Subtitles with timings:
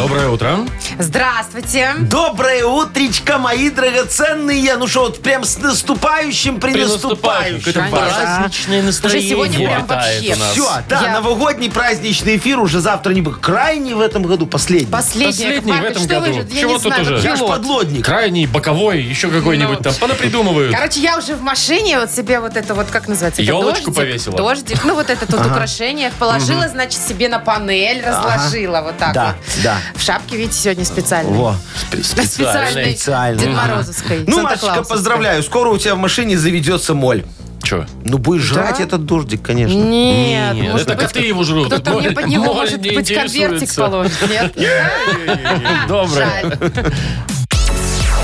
[0.00, 0.56] Доброе утро.
[0.98, 1.92] Здравствуйте.
[1.98, 4.74] Доброе утречко, мои драгоценные.
[4.76, 7.58] Ну что, вот прям с наступающим, при наступающим.
[7.58, 8.06] Какое-то Конечно.
[8.08, 10.34] праздничное Уже настроение сегодня прям вообще.
[10.52, 13.38] Все, да, Я- новогодний праздничный эфир уже завтра не будет.
[13.40, 14.90] Крайний в этом году, последний.
[14.90, 16.32] Последний, Последний Яков в этом что вы году.
[16.40, 17.18] же, я Чего не тут знаю, уже?
[17.28, 18.04] Я ж подлодник.
[18.04, 19.82] Крайний, боковой, еще какой-нибудь Ну.
[19.84, 19.94] там.
[19.94, 20.74] Понапридумывают.
[20.74, 23.42] Короче, я уже в машине вот себе вот это вот, как называется?
[23.44, 23.94] дождик?
[23.94, 24.34] повесила?
[24.36, 29.34] Дождик, ну вот это тут украшение положила, значит, себе на панель разложила вот так Да,
[29.36, 29.62] вот.
[29.62, 29.76] да.
[29.94, 31.36] В шапке, видите, сегодня специальной.
[31.36, 31.54] Во.
[32.02, 32.92] Специальной.
[32.92, 33.44] Специальной.
[33.44, 33.54] Дед.
[33.54, 34.24] Морозовской.
[34.26, 34.42] Ну.
[34.42, 35.42] Машечка, поздравляю.
[35.42, 37.24] Скоро у тебя в машине заведется моль.
[37.62, 37.86] Че?
[38.04, 39.74] Ну, будешь жрать этот дождик, конечно.
[39.74, 41.66] Нет, Нет, может это быть, коты его жрут.
[41.66, 44.16] Кто-то мне под него, может не быть, конвертик положит.
[44.28, 44.54] Нет?
[45.88, 46.58] Доброе.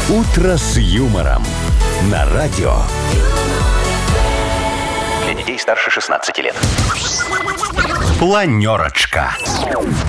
[0.09, 1.45] «Утро с юмором»
[2.11, 2.77] на радио.
[5.67, 6.55] Старше 16 лет.
[8.21, 9.37] Планерочка.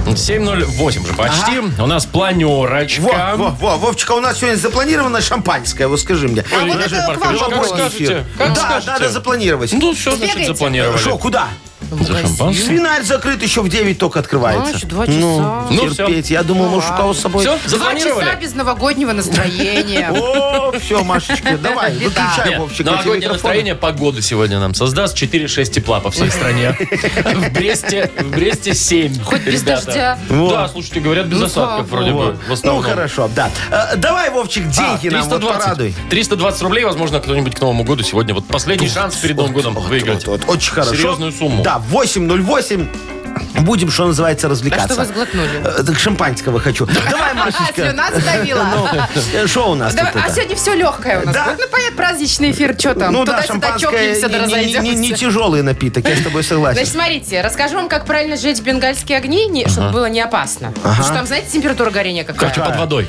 [0.06, 1.82] 7.08 же почти.
[1.82, 3.02] У нас планерочка.
[3.36, 6.44] Во, во, во, Вовчика, у нас сегодня запланировано шампанское, вот скажи мне.
[6.56, 7.72] А вот это к вам вопрос.
[7.72, 8.24] Как скажете?
[8.38, 8.92] Как Да, скажете?
[8.92, 9.74] надо запланировать.
[9.74, 10.54] Ну, все, значит, Сбегайте.
[10.54, 10.98] запланировали.
[11.00, 11.48] Что, куда?
[11.92, 12.54] За шампанское?
[12.66, 14.76] Свинарь закрыт, еще в 9 только открывается.
[14.76, 15.68] Еще два Ну, часа.
[15.72, 16.30] Ну, терпеть.
[16.30, 17.42] Я думал, может, у кого с собой...
[17.46, 18.26] Все, Два запланировали?
[18.26, 20.10] часа без новогоднего настроения.
[20.16, 22.06] О, все, Машечка, давай, Беда.
[22.34, 23.34] выключай, Нет, Вовчик, эти новогоднее микрофоны.
[23.34, 26.76] настроение погода сегодня нам создаст 4-6 тепла по всей стране.
[27.38, 29.22] В Бресте, в Бресте 7.
[29.24, 29.86] Хоть без ребята.
[29.86, 30.20] дождя.
[30.30, 32.26] Да, слушайте, говорят, без Ну, осадков слава вроде богу.
[32.26, 32.34] бы.
[32.34, 32.84] В Ну, основном.
[32.84, 33.50] хорошо, да.
[33.72, 35.60] Э, Давай, Вовчик, А, деньги нам вот 320.
[35.64, 35.96] порадуй.
[36.10, 38.34] 320 рублей, возможно, кто-нибудь к Новому году сегодня.
[38.34, 40.26] Вот последний шанс перед Новым годом выиграть.
[40.28, 40.96] Вот, вот, очень хорошо.
[40.96, 41.64] Серьезную сумму.
[41.64, 42.88] Да, 808.
[43.62, 44.94] Будем, что называется, А развлекаться.
[44.94, 45.50] что вы сглотнули?
[45.64, 46.86] Э, Так шампанского хочу.
[46.86, 47.74] Давай, А, Машечка.
[47.76, 49.00] слюна задавила.
[49.34, 51.34] Э, Что у нас Да, тут а сегодня все легкое у нас.
[51.36, 51.56] Да.
[51.60, 53.14] Ну, понятно, праздничный эфир, что там?
[53.14, 56.78] Ну да, Туда-сюда шампанское чокнемся, да не- тяжелый напиток, я с тобой согласен.
[56.78, 60.72] Значит, смотрите, расскажу вам, как правильно сжечь бенгальские огни, чтобы было не опасно.
[60.72, 62.52] Потому что там, знаете, температура горения какая?
[62.54, 63.08] Как под водой.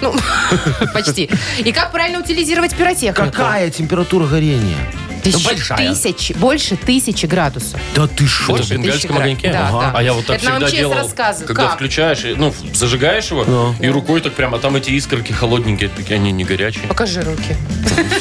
[0.00, 0.14] Ну,
[0.94, 1.30] почти.
[1.58, 3.30] И как правильно утилизировать пиротехнику?
[3.30, 4.76] Какая температура горения?
[5.22, 5.78] Тысячи- большая.
[5.94, 7.80] тысячи, больше тысячи градусов.
[7.94, 8.56] Да ты шо?
[8.56, 9.52] Это в бенгальском огоньке?
[9.52, 9.92] Да, да.
[9.94, 11.46] А я вот так Это нам всегда делал, рассказывает.
[11.46, 11.74] когда Как?
[11.74, 16.16] включаешь, и, ну, зажигаешь его, и рукой так прямо, а там эти искорки холодненькие, такие
[16.16, 16.86] они не горячие.
[16.88, 17.56] Покажи руки.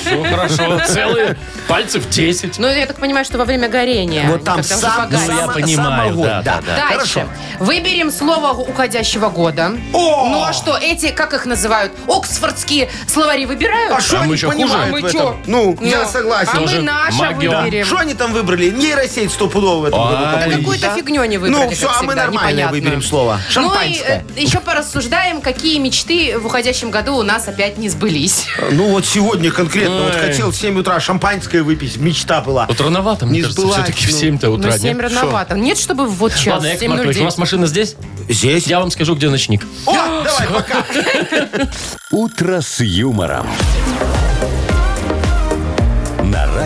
[0.02, 1.38] Все хорошо, целые
[1.68, 2.58] пальцев 10.
[2.60, 4.28] Ну, я так понимаю, что во время горения.
[4.30, 5.10] Вот там сам.
[5.12, 6.76] Ну, я понимаю, да, да, да.
[6.76, 6.96] Дальше.
[6.96, 7.24] Хорошо.
[7.60, 9.72] Выберем слово уходящего года.
[9.94, 10.30] О!
[10.30, 13.94] Ну а что, эти, как их называют, оксфордские словари выбирают?
[13.94, 14.58] А что мы они еще хуже?
[14.58, 15.38] понимают А в?
[15.48, 16.52] Ну, я Ну, согласен.
[16.54, 17.50] А мы Наше магия.
[17.62, 17.86] Выберем.
[17.86, 18.70] Что они там выбрали?
[18.70, 20.18] Нейросеть стопудово в этом году.
[20.24, 23.34] Да какую-то фигню не выбрали, Ну, все, а мы всегда, нормально выберем слово.
[23.36, 24.26] Ну и Шампанское.
[24.36, 28.48] э, еще порассуждаем, какие мечты в уходящем году у нас опять не сбылись.
[28.72, 30.04] Ну, вот сегодня конкретно.
[30.04, 30.22] Вот Ой.
[30.22, 31.98] хотел в 7 утра шампанское выпить.
[31.98, 32.66] Мечта была.
[32.68, 34.18] Вот рановато, мне Не кажется, сбылась, все-таки в ну.
[34.18, 34.72] 7-то Ну, утра.
[34.78, 35.00] 7 нет?
[35.02, 35.56] рановато.
[35.56, 37.24] Нет, чтобы вот сейчас, Ладно, Яков Маркович, у 7.09.
[37.26, 37.96] вас машина здесь?
[38.28, 38.68] Здесь?
[38.68, 39.66] Я вам скажу, где ночник.
[39.86, 40.86] О, давай, пока.
[42.12, 43.48] «Утро с юмором».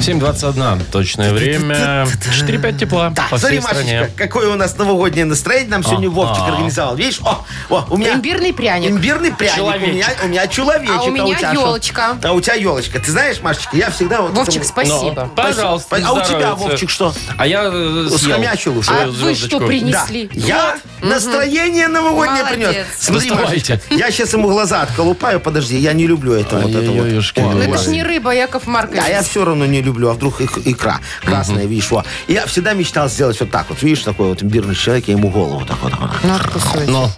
[0.00, 2.06] 7.21 точное время.
[2.06, 4.00] 4-5 тепла Да, по смотри, всей стране.
[4.00, 6.48] Машечка, какое у нас новогоднее настроение нам сегодня А, Вовчик а.
[6.48, 6.96] организовал.
[6.96, 7.20] Видишь?
[7.22, 8.14] О, о, у меня...
[8.14, 8.90] Имбирный пряник.
[8.90, 9.56] Имбирный пряник.
[9.56, 9.88] Человечек.
[9.88, 10.96] У меня, у меня человечек.
[10.96, 11.60] А у меня тебя что?
[11.60, 12.18] елочка.
[12.22, 12.98] А у тебя елочка.
[12.98, 14.32] Ты знаешь, Машечка, я всегда вот...
[14.32, 15.22] Вовчик, этому- спасибо.
[15.24, 16.54] Ну, пожалуйста, А у тебя.
[16.54, 17.14] Вовчик, что?
[17.38, 18.90] А я э, съел Схомячил уже.
[18.90, 20.28] А вы что принесли?
[20.32, 20.40] Да.
[20.40, 22.68] Я настроение новогоднее Молодец.
[22.72, 22.86] принес.
[22.98, 23.30] Смотри.
[23.30, 25.40] Машечка, я сейчас ему глаза отколупаю.
[25.40, 27.00] Подожди, я не люблю это вот это вот.
[27.04, 29.02] Ой-ой-ой, О, Ну это ж не рыба, Яков Маркович.
[29.04, 32.04] А я все равно не люблю, а вдруг ик- икра красная, видишь, во.
[32.28, 35.64] Я всегда мечтал сделать вот так вот, видишь, такой вот имбирный человек, я ему голову
[35.66, 35.92] так вот.
[35.92, 36.10] так вот.
[36.24, 36.90] Ну, откусывайте.
[36.90, 37.08] Ну,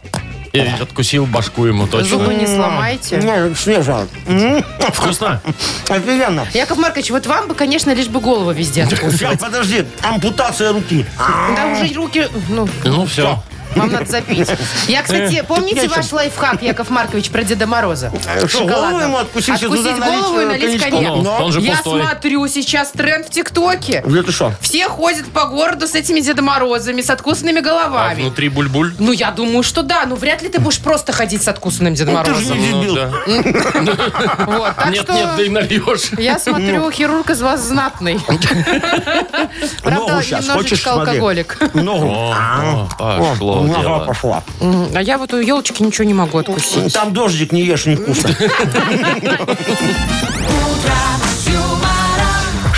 [0.53, 2.09] и откусил башку ему точно.
[2.19, 3.17] Зубы не сломайте.
[3.19, 4.05] Не, свежо.
[4.27, 5.43] М, Вкусно?
[5.89, 6.47] Офигенно.
[6.55, 9.17] Яков Маркович, вот вам бы, конечно, лишь бы голову везде откусывать.
[9.19, 11.05] Сейчас, подожди, ампутация руки.
[11.55, 13.43] Да уже руки, ну, Ну, все.
[13.75, 14.49] Вам надо запить.
[14.89, 18.13] Я, кстати, помните я ваш лайфхак, Яков Маркович, про Деда Мороза?
[18.47, 21.15] Что, голову ему откусить, Откусить голову и э, налить коньяк.
[21.17, 24.03] Ну, он же Я смотрю сейчас тренд в ТикТоке.
[24.03, 24.53] Ты что?
[24.61, 28.23] Все ходят по городу с этими Дедом Морозами, с откусанными А головами.
[28.23, 28.95] внутри буль-буль?
[28.99, 30.05] Ну, я думаю, что да.
[30.07, 32.59] Ну, вряд ли ты будешь просто ходить с откусанным Дедом Ну, ты же Морозом.
[32.61, 32.97] не Ну, дебил.
[32.97, 36.11] так Нет, нет, да и нальешь.
[36.19, 38.19] Я смотрю, хирург из вас знатный.
[39.83, 41.59] Правда, немножечко алкоголик.
[41.75, 42.35] Ногу.
[42.99, 44.05] Пошло Дело.
[44.07, 44.43] пошла.
[44.61, 46.93] М, А я вот у елочки ничего не могу откусить.
[46.93, 48.31] Там дождик не ешь, невкусно.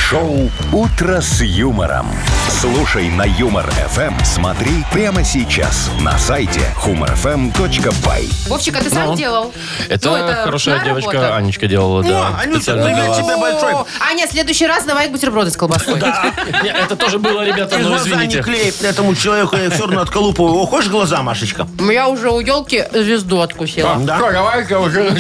[0.08, 2.06] Шоу «Утро с юмором».
[2.49, 4.14] Слушай на Юмор ФМ.
[4.25, 8.49] Смотри прямо сейчас на сайте humorfm.by.
[8.49, 9.16] Вовчик, а ты сам Ну.
[9.16, 9.52] делал?
[9.90, 11.37] Это, Ну, хорошая девочка работа.
[11.37, 12.28] Анечка делала, да.
[12.28, 13.19] О, Анютка, специально привет для вас.
[13.19, 13.75] тебе большой.
[14.10, 15.96] Аня, в следующий раз давай бутерброды с колбасой.
[15.96, 18.43] Не, это тоже было, ребята, Ты ну глаза не извините.
[18.43, 20.54] клей этому человеку, я все равно отколупываю.
[20.54, 21.69] О, хочешь глаза, Машечка?
[21.93, 23.96] Я уже у елки звезду откусила.
[24.00, 24.19] Да?
[24.19, 25.12] давай-ка уже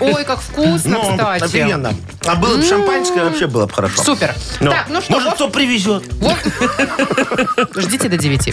[0.00, 1.42] Ой, как вкусно, Ну, кстати.
[1.44, 1.92] офигенно.
[2.26, 4.03] А было бы шампанское, вообще было бы хорошо.
[4.04, 4.34] Супер.
[4.60, 6.02] Ну, Так, ну что, Может, Вов- кто привезет?
[6.20, 6.38] Вов-
[7.76, 8.52] Ждите до 9.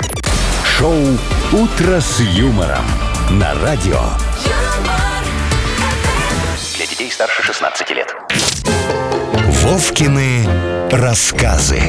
[0.78, 0.96] Шоу
[1.52, 2.86] «Утро с юмором»
[3.30, 4.02] на радио.
[6.76, 8.14] Для детей старше 16 лет.
[9.64, 10.48] Вовкины
[10.92, 11.82] рассказы.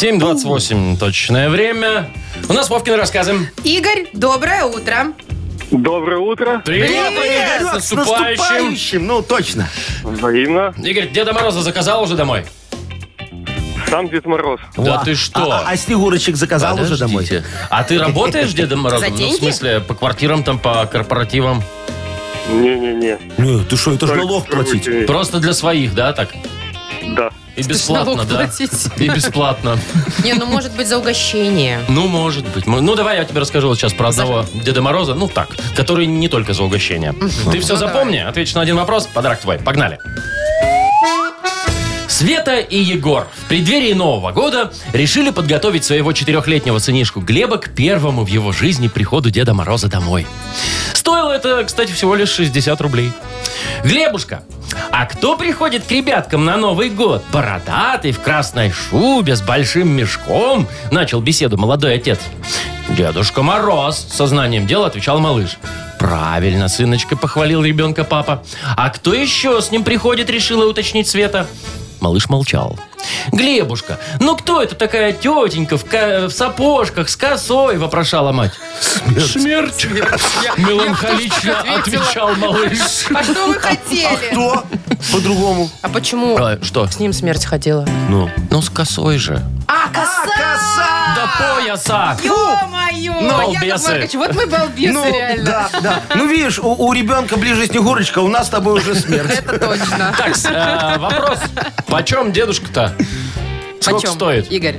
[0.00, 2.10] 7.28 точное время.
[2.50, 3.50] У нас Вовкины рассказы.
[3.64, 5.14] Игорь, доброе утро.
[5.70, 6.60] Доброе утро.
[6.66, 8.36] Привет, Привет, с наступающим.
[8.36, 9.06] наступающим.
[9.06, 9.66] Ну, точно.
[10.04, 10.74] Взаимно.
[10.84, 12.44] Игорь, Деда Мороза заказал уже домой?
[13.88, 14.60] Сам Дед Мороз.
[14.76, 15.04] Да Во.
[15.04, 15.50] ты что?
[15.50, 17.24] А, а Снегурочек заказал уже домой?
[17.24, 17.48] Подождите.
[17.70, 19.00] А ты работаешь Дедом Морозом?
[19.06, 19.38] За Ну, в деньги?
[19.38, 21.62] смысле, по квартирам, там, по корпоративам?
[22.50, 23.18] Не-не-не.
[23.38, 25.06] Не, ты что, это же Только налог платить.
[25.06, 26.28] Просто для своих, да, так?
[27.56, 28.36] И бесплатно, да?
[28.36, 28.70] платить.
[28.98, 29.78] И бесплатно.
[30.22, 31.80] Не, ну может быть за угощение.
[31.88, 32.66] Ну, может быть.
[32.66, 36.28] Ну, давай я тебе расскажу вот сейчас про одного Деда Мороза, ну так, который не
[36.28, 37.14] только за угощение.
[37.50, 39.58] Ты все Ну, запомни, ответишь на один вопрос, подарок твой.
[39.58, 39.98] Погнали.
[42.16, 48.24] Света и Егор в преддверии Нового года решили подготовить своего четырехлетнего сынишку Глеба к первому
[48.24, 50.26] в его жизни приходу Деда Мороза домой.
[50.94, 53.12] Стоило это, кстати, всего лишь 60 рублей.
[53.84, 54.44] Глебушка,
[54.90, 57.22] а кто приходит к ребяткам на Новый год?
[57.34, 60.66] Бородатый, в красной шубе, с большим мешком?
[60.90, 62.18] Начал беседу молодой отец.
[62.88, 65.58] Дедушка Мороз, сознанием дела отвечал малыш.
[65.98, 68.42] Правильно, сыночка, похвалил ребенка папа.
[68.74, 71.46] А кто еще с ним приходит, решила уточнить Света.
[72.00, 72.78] Малыш молчал.
[73.32, 78.52] «Глебушка, ну кто это такая тетенька в, ка- в сапожках с косой?»– вопрошала мать.
[79.18, 79.86] «Смерть!»–
[80.56, 83.06] меланхолично отвечал малыш.
[83.14, 84.30] А что вы хотели?
[84.32, 84.64] Кто?
[85.12, 85.70] По-другому.
[85.82, 86.86] А почему А, Что?
[86.88, 87.86] с ним смерть ходила?
[88.08, 88.28] Ну.
[88.50, 89.40] Ну, с косой же.
[89.68, 90.85] А, коса!
[91.38, 92.16] Пояса!
[92.22, 93.12] Ё-моё!
[93.30, 93.64] балбесы.
[93.66, 95.44] Яков Маркович, вот мы балбесы, Ну, реально.
[95.44, 96.02] да, да.
[96.14, 99.30] Ну, видишь, у, у ребенка ближе Снегурочка, у нас с тобой уже смерть.
[99.38, 100.14] Это точно.
[100.16, 101.38] Так, э, вопрос.
[101.86, 102.94] Почем дедушка-то?
[103.80, 104.12] Сколько Почем?
[104.14, 104.50] стоит?
[104.52, 104.76] Игорь.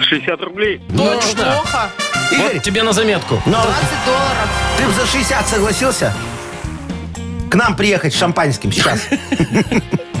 [0.00, 0.80] 60 рублей.
[0.96, 1.44] Точно.
[1.44, 1.90] Плохо.
[2.32, 3.40] Игорь, Вот тебе на заметку.
[3.46, 3.64] ну, 20
[4.06, 4.48] долларов.
[4.78, 6.12] ты бы за 60 согласился?
[7.50, 9.00] К нам приехать с шампанским сейчас.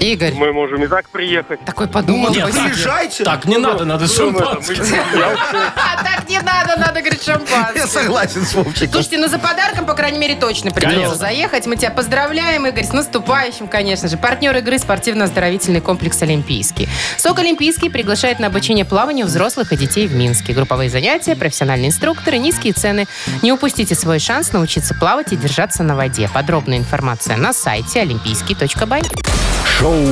[0.00, 1.64] Игорь, Мы можем и так приехать.
[1.64, 2.30] такой подумал.
[2.30, 2.50] Нет.
[2.52, 3.24] Приезжайте.
[3.24, 4.74] Так, не надо, надо Ну, это, шампанское.
[5.16, 5.38] я уж-
[5.76, 7.86] А, так не надо, надо, говорит, Я шампанское.
[7.86, 8.92] согласен с Вовчиком.
[8.92, 11.66] Слушайте, ну за подарком, по крайней мере, точно придется заехать.
[11.66, 14.16] Мы тебя поздравляем, Игорь, с наступающим, конечно же.
[14.16, 16.88] Партнер игры спортивно-оздоровительный комплекс «Олимпийский».
[17.16, 20.52] СОК «Олимпийский» приглашает на обучение плаванию взрослых и детей в Минске.
[20.52, 23.06] Групповые занятия, профессиональные инструкторы, низкие цены.
[23.42, 26.28] Не упустите свой шанс научиться плавать и держаться на воде.
[26.32, 29.02] Подробная информация на сайте олимпийский.бай.
[29.86, 30.02] Шоу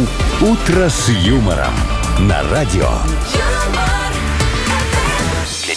[0.40, 1.75] «Утро с юмором»
[2.21, 2.90] на радио.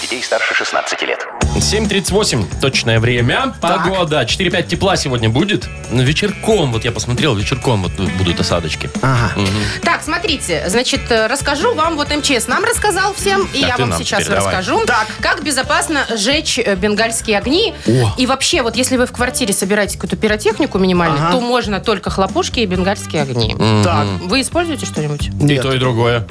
[0.07, 1.27] Детей старше 16 лет.
[1.55, 3.53] 7.38 точное время.
[3.59, 4.21] Погода.
[4.21, 5.67] 4-5 тепла сегодня будет.
[5.91, 8.89] Ну, Вечерком, вот я посмотрел, вечерком вот будут осадочки.
[9.01, 9.33] Ага.
[9.81, 13.97] Так, смотрите, значит, э, расскажу вам, вот МЧС нам рассказал всем, и Так, я вам
[13.99, 15.07] сейчас расскажу, Так.
[15.19, 17.73] как безопасно жечь э, бенгальские огни.
[17.85, 18.13] О.
[18.17, 21.31] И вообще, вот если вы в квартире собираете какую-то пиротехнику минимальную, Ага.
[21.33, 23.57] то можно только хлопушки и бенгальские огни.
[23.83, 24.07] Так.
[24.21, 25.27] Вы используете что-нибудь?
[25.27, 25.63] И Нет.
[25.63, 26.25] то, и другое.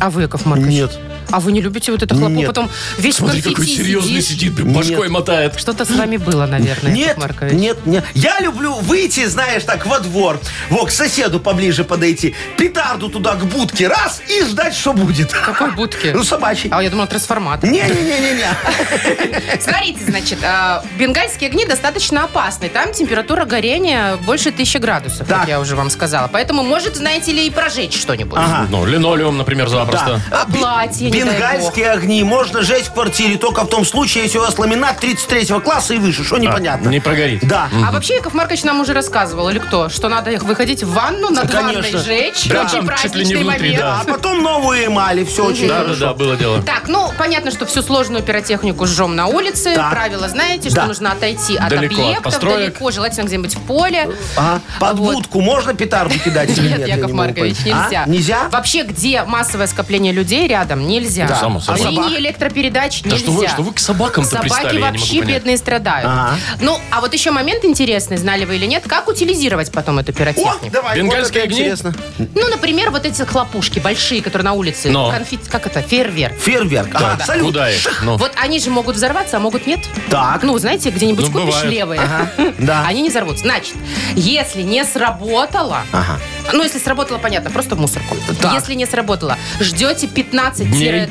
[0.00, 0.70] А вы, Яков Маркович?
[0.70, 0.98] Нет.
[1.34, 2.32] А вы не любите вот это хлопу?
[2.32, 2.46] Нет.
[2.46, 4.24] Потом весь Смотри, в какой серьезный сидишь?
[4.26, 5.58] сидит, прям башкой мотает.
[5.58, 7.54] Что-то с вами было, наверное, Нет, Маркович.
[7.54, 8.04] нет, нет.
[8.14, 10.38] Я люблю выйти, знаешь, так во двор,
[10.70, 15.32] вот, к соседу поближе подойти, петарду туда, к будке, раз, и ждать, что будет.
[15.32, 16.12] Какой будки?
[16.14, 16.70] Ну, собачий.
[16.70, 17.68] А я думала, трансформатор.
[17.68, 19.58] Не-не-не-не-не.
[19.60, 22.68] Смотрите, значит, а, бенгальские огни достаточно опасны.
[22.68, 26.28] Там температура горения больше тысячи градусов, как я уже вам сказала.
[26.32, 28.38] Поэтому может, знаете ли, и прожечь что-нибудь.
[28.38, 28.68] Ага.
[28.70, 30.20] Ну, линолеум, например, запросто.
[30.30, 34.38] А платье, не дай Бенгальские огни можно жечь в квартире только в том случае, если
[34.38, 36.24] у вас ламинат 33 класса и выше.
[36.24, 36.88] Что непонятно?
[36.88, 37.40] не прогорит.
[37.46, 37.68] Да.
[37.86, 41.30] А вообще Яков Маркович нам уже рассказывал, или кто, что надо их выходить в ванну,
[41.30, 41.82] над Конечно.
[41.82, 42.46] ванной жечь.
[42.48, 43.78] Да, очень там чуть ли не праздничный внутри, момент.
[43.78, 44.00] да.
[44.00, 46.00] А потом новую эмали, все очень Да, да, хорошо.
[46.00, 46.62] да, было дело.
[46.62, 49.74] Так, ну, понятно, что всю сложную пиротехнику жжем на улице.
[49.74, 49.90] Так.
[49.90, 50.86] Правила знаете, что Да.
[50.86, 52.58] нужно отойти от Далеко от объектов, построек.
[52.58, 54.10] далеко, желательно где-нибудь в поле.
[54.36, 55.14] А, под Вот.
[55.14, 56.78] будку можно петарду кидать или нет?
[56.80, 57.82] Нет, Я Яков могу Маркович, понять.
[57.84, 58.02] нельзя.
[58.04, 58.08] А?
[58.08, 58.48] Нельзя?
[58.50, 61.28] Вообще, где массовое скопление людей рядом, нельзя.
[61.28, 61.40] Да.
[61.40, 61.80] Само собой.
[61.80, 62.18] А Линии собак?
[62.18, 63.22] электропередач Да нельзя.
[63.24, 66.06] что вы, что вы к собакам-то Собаки вообще бедные страдают.
[66.10, 66.36] Ага.
[66.60, 70.14] Ну, а вот еще момент интересный, знали вы или нет, как утилизировать потом эту О,
[70.14, 70.70] пиротехнику?
[70.70, 71.60] давай, Бенгальские вот огни?
[71.60, 71.94] интересно.
[72.18, 74.90] Ну, например, вот эти хлопушки большие, которые на улице.
[74.90, 75.10] Но.
[75.10, 75.82] Конфет, как это?
[75.82, 76.36] Фейерверк.
[76.38, 76.88] Фейерверк.
[76.94, 77.46] Ага, Да, салют.
[77.46, 78.02] Куда их?
[78.02, 78.16] Ну.
[78.16, 79.80] Вот они же могут взорваться, а могут нет.
[80.10, 80.42] Так.
[80.42, 81.70] Ну, знаете, где-нибудь Ну, купишь бывает.
[81.70, 82.00] левые.
[82.58, 82.84] да.
[82.86, 83.42] Они не взорвутся.
[83.44, 83.74] Значит,
[84.14, 86.18] если не сработало, Ага.
[86.52, 88.16] Ну, если сработало, понятно, просто в мусорку.
[88.40, 88.52] Так.
[88.54, 91.10] Если не сработало, ждете 15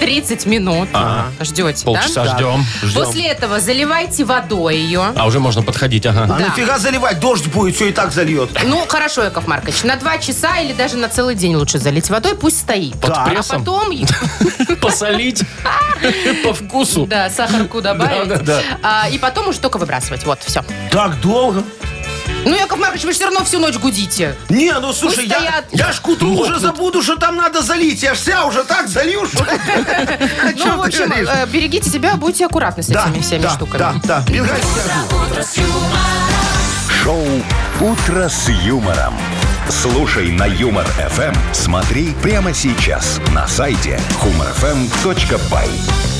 [0.00, 0.88] 30 минут.
[0.92, 1.26] Ага.
[1.40, 2.36] Ждете, Полчаса да?
[2.36, 2.66] ждем.
[2.82, 3.02] ждем.
[3.04, 5.12] После этого заливайте водой ее.
[5.16, 6.24] А уже можно подходить, ага.
[6.24, 6.38] А Да.
[6.38, 7.18] нафига заливать?
[7.20, 8.50] Дождь будет, все и так зальет.
[8.64, 12.34] Ну, хорошо, Яков Маркович, на 2 часа или даже на целый день лучше залить водой,
[12.36, 13.00] пусть стоит.
[13.00, 13.10] Под.
[13.10, 13.90] А прессом потом,
[14.80, 15.42] посолить
[16.44, 17.06] по вкусу.
[17.06, 18.28] да, сахарку добавить.
[18.28, 18.62] Да, да, да.
[18.82, 20.24] А, и потом уже только выбрасывать.
[20.26, 20.62] Вот, все.
[20.90, 21.62] Так долго?
[22.46, 24.36] Ну, Яков Маркович, вы все равно всю ночь гудите.
[24.48, 25.64] Не, ну слушай, я, стоят.
[25.72, 28.02] я ж к утру уже забуду, что там надо залить.
[28.04, 29.42] Я ж вся уже так залью, что...
[29.42, 31.28] О чем Ну, в ты общем, говоришь?
[31.28, 33.78] э, берегите себя, будьте аккуратны с Да, этими всеми да, штуками.
[33.78, 35.66] Да, да, Бенгальские огни.
[37.02, 37.26] Шоу
[37.80, 39.14] «Утро с юмором».
[39.68, 41.34] Слушай на Юмор ФМ.
[41.52, 45.68] Смотри прямо сейчас на сайте humorfm.by.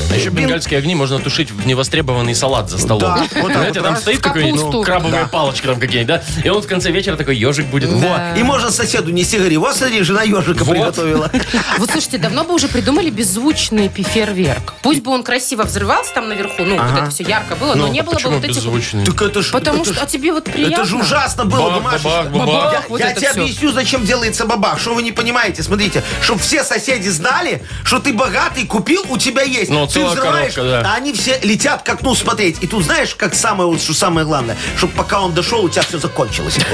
[0.09, 3.01] А еще бенгальские огни можно тушить в невостребованный салат за столом.
[3.01, 4.01] Да, вот так Знаете, вот там раз.
[4.01, 4.77] стоит какой-нибудь Капусту.
[4.79, 5.27] ну, крабовые Да.
[5.27, 6.41] палочки там какие-нибудь, да?
[6.45, 7.89] И он в конце вечера такой ежик будет.
[7.89, 8.19] Вот.
[8.37, 10.71] И можно соседу нести, говори, вот смотри, жена ежика Вот.
[10.71, 11.29] приготовила.
[11.77, 14.75] Вот слушайте, давно бы уже придумали беззвучный пи- фейерверк.
[14.81, 17.91] Пусть бы он красиво взрывался там наверху, ну, вот это все ярко было, но Ну,
[17.91, 18.55] не было бы почему вот этих...
[18.55, 19.05] беззвучный?
[19.05, 19.51] Так это ж...
[19.51, 20.73] Потому это что, а тебе вот приятно?
[20.73, 22.07] Это же ужасно было, Бабах, Машечка.
[22.07, 22.83] бабах, бабах.
[22.89, 23.29] Вот я это тебе.
[23.43, 24.79] Объясню, зачем делается бабах.
[24.79, 25.63] Что вы не понимаете?
[25.63, 29.69] Смотрите, чтобы все соседи знали, что ты богатый, купил, у тебя есть.
[29.69, 30.91] Ну, ты взрываешь, коробка, да.
[30.91, 32.57] а они все летят к окну смотреть.
[32.61, 35.83] И тут знаешь, как самое, вот, что самое главное, чтобы пока он дошел, у тебя
[35.83, 36.57] все закончилось.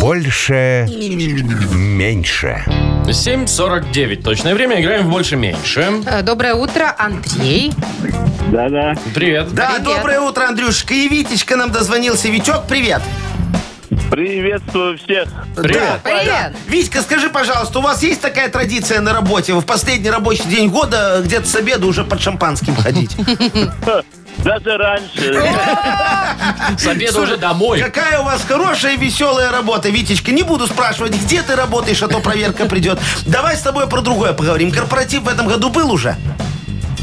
[0.00, 0.88] Больше.
[0.90, 2.64] Меньше.
[2.66, 4.22] 7.49.
[4.24, 4.80] Точное время.
[4.80, 6.02] Играем в больше-меньше.
[6.04, 7.72] Э, Доброе утро, Андрей.
[8.50, 8.94] Да-да.
[9.14, 9.54] Привет.
[9.54, 9.84] Да, Привет.
[9.84, 10.94] доброе утро, Андрюшка.
[10.94, 12.26] И Витечка нам дозвонился.
[12.28, 13.02] Витек, привет.
[14.10, 15.28] Приветствую всех.
[15.54, 15.80] Привет.
[15.80, 16.26] Да, Привет.
[16.26, 16.52] да.
[16.66, 19.52] Витька, скажи, пожалуйста, у вас есть такая традиция на работе?
[19.52, 23.16] Вы в последний рабочий день года где-то с обеда уже под шампанским ходить?
[24.38, 25.42] Даже раньше.
[26.78, 27.80] С обеда уже домой.
[27.80, 30.32] Какая у вас хорошая и веселая работа, Витечка.
[30.32, 32.98] Не буду спрашивать, где ты работаешь, а то проверка придет.
[33.26, 34.70] Давай с тобой про другое поговорим.
[34.70, 36.16] Корпоратив в этом году был уже?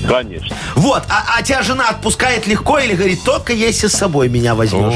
[0.07, 0.55] Конечно.
[0.75, 4.95] Вот, а, а тебя жена отпускает легко или говорит, только если с собой меня возьмешь?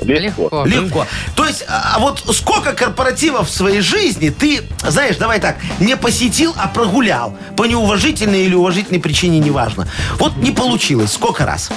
[0.00, 0.64] Легко.
[0.64, 0.64] Легко.
[0.64, 1.06] Легко.
[1.34, 5.96] То есть, а а вот сколько корпоративов в своей жизни ты, знаешь, давай так, не
[5.96, 7.36] посетил, а прогулял.
[7.56, 9.88] По неуважительной или уважительной причине, неважно.
[10.18, 11.12] Вот не получилось.
[11.12, 11.70] Сколько раз?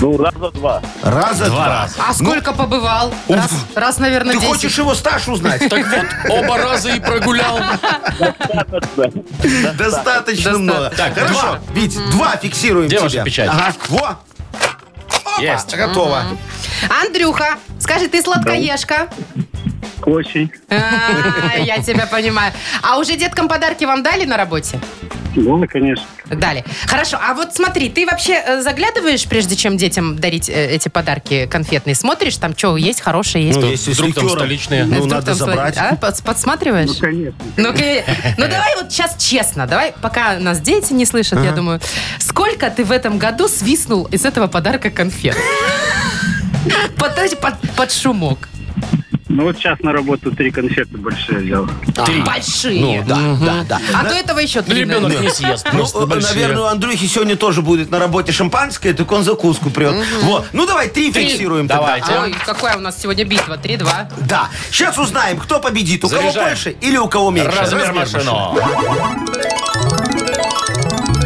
[0.00, 0.80] Ну, раза два.
[1.02, 1.68] Раза Два два.
[1.82, 1.94] раза.
[2.08, 3.12] А сколько побывал?
[3.28, 4.52] Раз, раз, наверное, Ты 10.
[4.54, 5.68] хочешь его стаж узнать?
[5.68, 6.06] Так вот,
[6.38, 7.58] оба раза и прогулял.
[8.18, 9.72] Достаточно.
[9.76, 10.90] Достаточно много.
[10.96, 11.58] Так, Хорошо.
[11.72, 13.04] Вить, два фиксируем Где тебе.
[13.06, 13.50] ваша печать?
[13.52, 14.18] Ага, во.
[15.40, 15.74] Есть.
[15.76, 16.24] Готово.
[17.02, 19.08] Андрюха, скажи, ты сладкоежка?
[20.04, 20.50] Очень.
[20.70, 22.52] А, Я тебя понимаю.
[22.82, 24.78] А уже деткам подарки вам дали на работе?
[25.38, 26.04] Ну, конечно.
[26.26, 26.64] Дали.
[26.86, 31.46] Хорошо, а вот смотри, ты вообще э, заглядываешь, прежде чем детям дарить э, эти подарки
[31.46, 31.94] конфетные?
[31.94, 33.60] Смотришь, там что есть, хорошее есть?
[33.60, 34.84] Ну, если с вдруг там столичные.
[34.84, 35.76] Ну, Вдруг надо там забрать.
[35.78, 36.98] А, под- подсматриваешь?
[37.00, 37.38] Конечно.
[37.56, 41.80] Ну, ну давай вот сейчас честно, давай, пока нас дети не слышат, я думаю,
[42.18, 45.36] сколько ты в этом году свистнул из этого подарка конфет?
[46.98, 48.48] Под, под, под шумок.
[49.28, 51.68] Ну, вот сейчас на работу три конфеты большие взял.
[52.06, 52.22] Три.
[52.22, 52.80] Большие.
[52.80, 53.80] Ну, да, да, да.
[53.94, 54.80] А до этого еще три.
[54.80, 55.28] Ребенок наверное.
[55.28, 55.66] не съест.
[55.70, 56.32] Ну, Просто э, большие.
[56.34, 59.94] наверное, у Андрюхи сегодня тоже будет на работе шампанское, так он закуску прет.
[60.22, 60.46] Вот.
[60.54, 61.28] Ну, давай, три Три.
[61.28, 62.06] фиксируем Давайте.
[62.06, 62.22] тогда.
[62.22, 63.58] Ой, какая у нас сегодня битва?
[63.62, 64.12] 3-2.
[64.26, 64.48] Да.
[64.70, 66.04] Сейчас узнаем, кто победит.
[66.04, 66.48] У кого Заряжаем.
[66.48, 67.50] больше или у кого меньше.
[67.58, 68.56] Размер машину.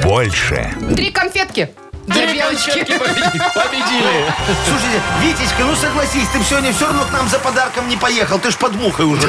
[0.03, 0.71] больше.
[0.97, 1.71] Три конфетки.
[2.15, 2.71] Три белочки.
[2.85, 3.43] победили.
[3.55, 4.25] Победили.
[4.69, 8.39] Слушайте, Витечка, ну согласись, ты сегодня все равно к нам за подарком не поехал.
[8.39, 9.29] Ты ж под мухой уже.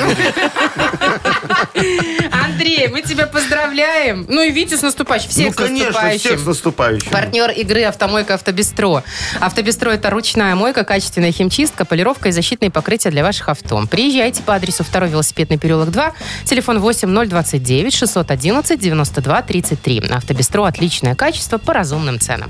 [2.31, 4.25] Андрей, мы тебя поздравляем.
[4.29, 5.29] Ну и Витю с наступающим.
[5.29, 6.19] Всех Ну, с конечно, наступающим.
[6.19, 7.11] всех с наступающим.
[7.11, 9.03] Партнер игры «Автомойка Автобестро».
[9.39, 13.81] «Автобестро»— это ручная мойка, качественная химчистка, полировка и защитные покрытия для ваших авто.
[13.89, 16.13] Приезжайте по адресу 2 велосипедный переулок 2,
[16.45, 19.99] телефон 8029 611 92 33.
[20.11, 22.49] «Автобестро»— отличное качество по разумным ценам.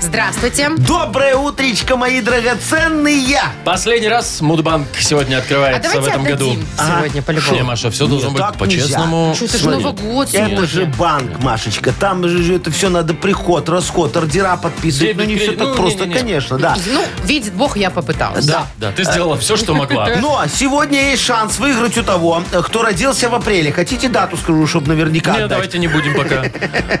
[0.00, 0.70] Здравствуйте.
[0.78, 3.40] Доброе утречко, мои драгоценные.
[3.64, 6.56] Последний раз Мудбанк сегодня А открывается в давайте этом году.
[6.78, 7.64] сегодня Не, по-любому.
[7.64, 9.34] Маша, все должно Нет, быть так по-честному.
[9.34, 10.66] Что, это же Новый год Это сегодня.
[10.66, 11.92] же банк, Машечка.
[11.92, 15.08] Там же это все надо приход, расход, ордера подписывать.
[15.16, 15.58] Дебет, Ну, не все кредит.
[15.58, 16.20] так Ну, просто, не-не-не.
[16.20, 16.76] конечно, да.
[16.86, 18.46] Ну, видит Бог, я попыталась.
[18.46, 18.66] Да.
[18.78, 20.08] Да, ты сделала все, что могла.
[20.20, 23.72] Но сегодня есть шанс выиграть у того, кто родился в апреле.
[23.72, 25.50] Хотите дату скажу, чтобы наверняка Не, отдать?
[25.50, 26.44] давайте не будем пока.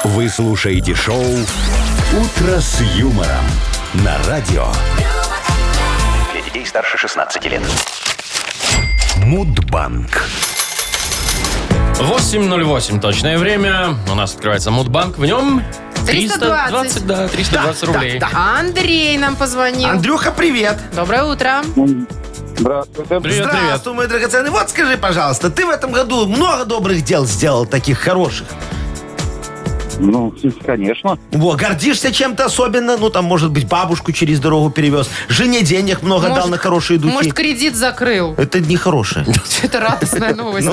[0.04, 3.44] Вы слушаете шоу Утро с юмором
[3.92, 4.66] на радио
[6.32, 7.60] Для детей старше 16 лет.
[9.18, 10.26] Мудбанк.
[11.98, 13.98] 8.08 точное время.
[14.10, 15.18] У нас открывается Мудбанк.
[15.18, 15.62] В нем
[16.06, 17.06] 320.
[17.06, 18.18] да, 320 рублей.
[18.32, 19.90] А Андрей нам позвонил.
[19.90, 20.78] Андрюха, привет.
[20.96, 21.62] Доброе утро.
[22.56, 23.20] Здравствуйте.
[23.20, 23.46] Привет, привет.
[23.64, 24.50] Здравствуй, мой драгоценный.
[24.50, 28.46] Вот скажи, пожалуйста, ты в этом году много добрых дел сделал, таких хороших?
[29.98, 31.18] Ну, конечно.
[31.32, 32.96] Во, гордишься чем-то особенно?
[32.96, 35.08] Ну, там, может быть, бабушку через дорогу перевез.
[35.28, 37.14] Жене денег много дал на хорошие духи.
[37.14, 38.34] Может, кредит закрыл.
[38.36, 39.26] Это нехорошее.
[39.62, 40.68] Это радостная новость.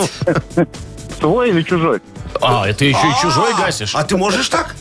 [0.56, 0.66] Ну,
[1.20, 2.00] Свой или чужой?
[2.42, 3.94] А, это еще и чужой гасишь.
[3.94, 4.76] А ты можешь так?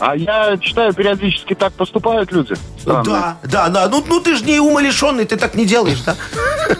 [0.00, 2.54] А я читаю, периодически так поступают люди.
[2.80, 3.04] Странно.
[3.04, 3.88] Да, да, да.
[3.88, 6.16] Ну, ну ты же не умалишенный, ты так не делаешь, да?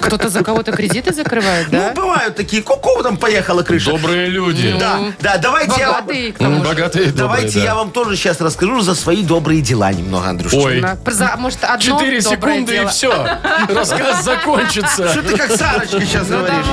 [0.00, 1.92] Кто-то за кого-то кредиты закрывает, да?
[1.94, 2.62] Ну, бывают такие.
[2.62, 3.90] Ку-ку, там поехала крыша.
[3.92, 4.74] Добрые люди.
[4.78, 6.00] Да, да, давайте я вам...
[6.04, 6.70] Богатые, к М, тому же.
[6.70, 7.64] Богатые, Давайте да.
[7.64, 10.66] я вам тоже сейчас расскажу за свои добрые дела немного, Андрюшечка.
[11.06, 13.38] Ой, за- Может, одно 4 доброе секунды и все.
[13.68, 15.08] Рассказ закончится.
[15.08, 16.66] Что ты как Сарочка сейчас Ну, говоришь?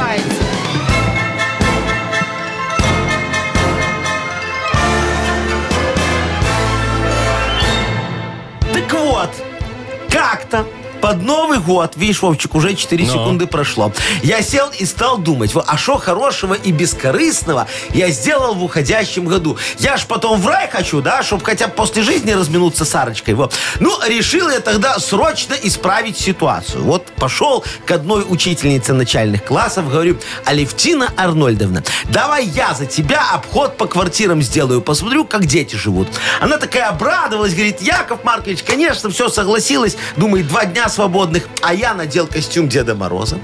[10.51, 13.11] Как-то под Новый год, видишь, Вовчик, уже 4 Ну.
[13.11, 13.91] секунды прошло.
[14.23, 19.57] Я сел и стал думать, а что хорошего и бескорыстного я сделал в уходящем году.
[19.79, 23.33] Я ж потом в рай хочу, да, чтобы хотя бы после жизни разминуться с Сарочкой.
[23.33, 23.53] Вот.
[23.79, 26.83] Ну, решил я тогда срочно исправить ситуацию.
[26.83, 33.77] Вот пошел к одной учительнице начальных классов, говорю, Алевтина Арнольдовна, давай я за тебя обход
[33.77, 36.07] по квартирам сделаю, посмотрю, как дети живут.
[36.39, 39.95] Она такая обрадовалась, говорит, Яков Маркович, конечно, все согласилась.
[40.17, 41.47] Думает, два дня свободных.
[41.61, 43.39] А я надел костюм Деда Мороза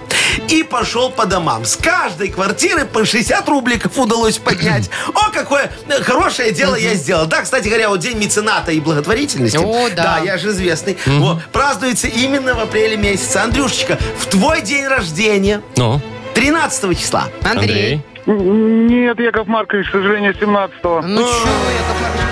[0.49, 1.65] и пошел по домам.
[1.65, 4.89] С каждой квартиры по 60 рубликов удалось поднять.
[5.13, 5.71] О, какое
[6.03, 7.25] хорошее дело я сделал.
[7.25, 9.57] Да, кстати говоря, вот день мецената и благотворительности.
[9.57, 10.03] О, да.
[10.03, 10.97] Да, я же известный.
[11.05, 13.37] Вот, празднуется именно в апреле месяце.
[13.37, 16.01] Андрюшечка, в твой день рождения, Ну,
[16.35, 17.29] 13 числа.
[17.43, 18.01] Андрей.
[18.25, 21.01] Нет, Яков Маркович, к сожалению, 17-го.
[21.01, 22.26] Ну что, Яков Маркович,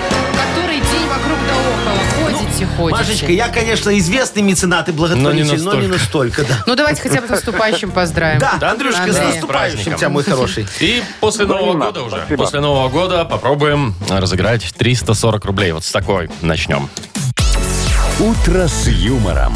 [2.64, 3.12] ходите, ходите.
[3.12, 6.62] Машечка, я, конечно, известный меценат и благотворитель, но не настолько, да.
[6.66, 8.40] Ну давайте хотя бы с наступающим поздравим.
[8.40, 10.66] Да, Андрюшка, с наступающим тебя, мой хороший.
[10.80, 12.26] И после Нового года уже.
[12.36, 15.72] После Нового года попробуем разыграть 340 рублей.
[15.72, 16.88] Вот с такой начнем.
[18.18, 19.54] Утро с юмором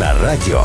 [0.00, 0.64] на радио.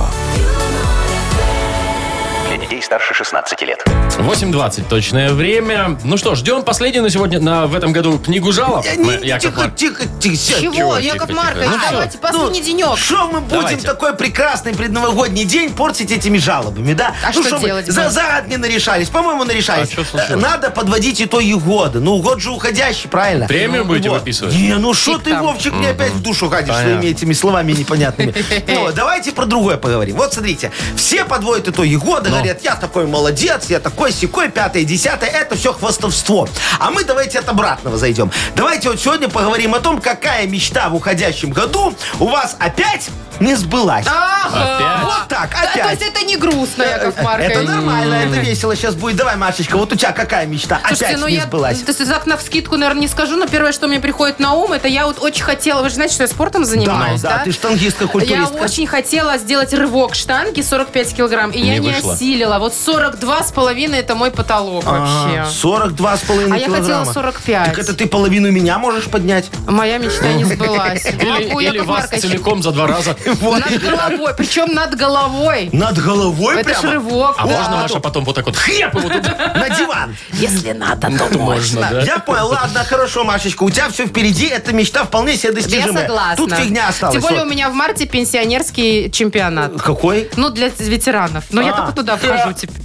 [2.89, 3.83] Старше 16 лет.
[4.17, 5.99] 8.20 точное время.
[6.03, 8.83] Ну что, ждем последнюю на сегодня, на, в этом году книгу жалоб.
[8.83, 10.35] Я Мы- не- Яков Тихо, Марк- тихо, тихо.
[10.35, 10.61] сядь.
[10.61, 11.81] Чего, Чего, Яков тихо, Маркович, тихо.
[11.85, 12.97] Ну, давайте последний денек.
[12.97, 13.85] Что мы будем Давайте.
[13.85, 17.13] такой прекрасный предновогодний день портить этими жалобами, да?
[17.23, 19.09] А ну, что чтобы делать За, за не нарешались.
[19.09, 19.89] По-моему, нарешались.
[19.89, 20.31] А что случилось?
[20.31, 21.99] Э, Надо подводить итоги года.
[21.99, 23.45] Ну, год же уходящий, правильно?
[23.45, 24.21] Премию Ну, будете вот.
[24.21, 24.55] выписывать?
[24.55, 25.43] Не, ну что ты, там.
[25.43, 28.33] Вовчик, мне опять в душу гадишь своими этими словами непонятными.
[28.67, 30.15] Ну, давайте про другое поговорим.
[30.15, 35.29] Вот смотрите, все подводят итоги года, говорят, я такой молодец, я такой секой, пятое, десятое,
[35.29, 36.47] это все хвастовство.
[36.79, 38.31] А мы давайте от обратного зайдем.
[38.55, 43.55] Давайте вот сегодня поговорим о том, какая мечта в уходящем году у вас опять не
[43.55, 44.05] сбылась.
[44.05, 44.75] Ага.
[44.75, 45.03] Опять?
[45.05, 45.99] Вот так, Да, то опять.
[46.01, 47.51] есть это не грустно, Яков Маркович.
[47.51, 49.15] Это нормально, это весело сейчас будет.
[49.15, 50.79] Давай, Машечка, вот у тебя какая мечта?
[50.79, 51.79] Слушайте, опять ну не я сбылась.
[51.79, 54.73] то есть, так на вскидку, наверное, не скажу, но первое, что мне приходит на ум,
[54.73, 57.43] это я вот очень хотела, вы же знаете, что я спортом занимаюсь, да, да?
[57.45, 58.55] ты штангистка, Я культуристка.
[58.61, 62.13] очень хотела сделать рывок штанги 45 килограмм, и я Не не вышло.
[62.15, 62.59] осилила.
[62.59, 65.45] Вот 42 с половиной это мой потолок вообще.
[65.51, 67.13] 42 с половиной А я хотела килограмма.
[67.13, 67.65] 45.
[67.65, 69.49] Так это ты половину меня можешь поднять?
[69.67, 71.05] Моя мечта не сбылась.
[71.19, 72.21] Или, Могу, или Яков вас Маркович.
[72.21, 73.15] целиком за два раза.
[73.25, 75.69] Над головой, причем над головой.
[75.73, 76.93] Над головой Это ж прямо?
[76.93, 77.35] рывок.
[77.37, 77.53] А да.
[77.57, 79.53] можно, Маша, потом вот так вот хреп его туда?
[79.55, 80.15] На диван.
[80.33, 82.01] Если надо, то Можно, да?
[82.01, 86.03] Я понял, ладно, хорошо, Машечка, у тебя все впереди, эта мечта вполне себе Я достижимая.
[86.07, 86.35] согласна.
[86.37, 87.13] Тут фигня осталась.
[87.13, 87.47] Тем более вот.
[87.47, 89.81] у меня в марте пенсионерский чемпионат.
[89.81, 90.29] Какой?
[90.35, 91.45] Ну, для ветеранов.
[91.51, 91.77] Но я А.
[91.77, 92.81] только туда вхожу теперь.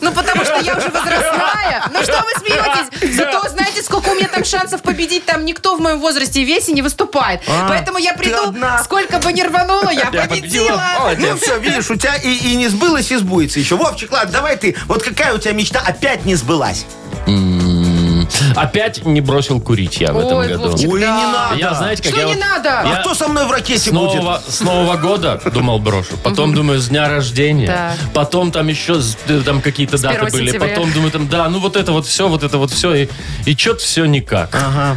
[0.00, 1.90] Ну, потому что я уже возрастная.
[1.92, 3.16] Ну, что вы смеетесь?
[3.16, 5.26] Зато знаете, сколько у меня там шансов победить?
[5.26, 7.42] Там никто в моем возрасте и весе не выступает.
[7.48, 10.28] А, Поэтому я приду, сколько бы ни рванула, я Я победила.
[10.28, 10.82] победила.
[11.00, 11.28] Молодец.
[11.30, 13.76] Ну все, видишь, у тебя и, и не сбылось, и сбудется еще.
[13.76, 14.76] Вовчик, ладно, давай ты.
[14.86, 16.86] Вот какая у тебя мечта опять не сбылась?
[18.54, 20.68] Опять не бросил курить я в этом Ой, году.
[20.70, 21.16] Вовчик, Ой, да.
[21.16, 21.54] не надо.
[21.56, 22.80] Я, знаете, как Что я не вот- надо?
[22.80, 24.14] А Я кто со мной в ракете С будет?
[24.14, 26.16] нового, с Нового года думал брошу.
[26.22, 27.66] Потом думаю, с дня рождения.
[27.66, 28.12] Так.
[28.12, 30.46] Потом там еще с- э, там какие-то даты 1 были.
[30.46, 30.68] сентября.
[30.74, 32.94] Потом думаю, там, да, ну вот это вот все, вот это вот все.
[32.94, 33.08] И,
[33.46, 34.56] и что-то все никак.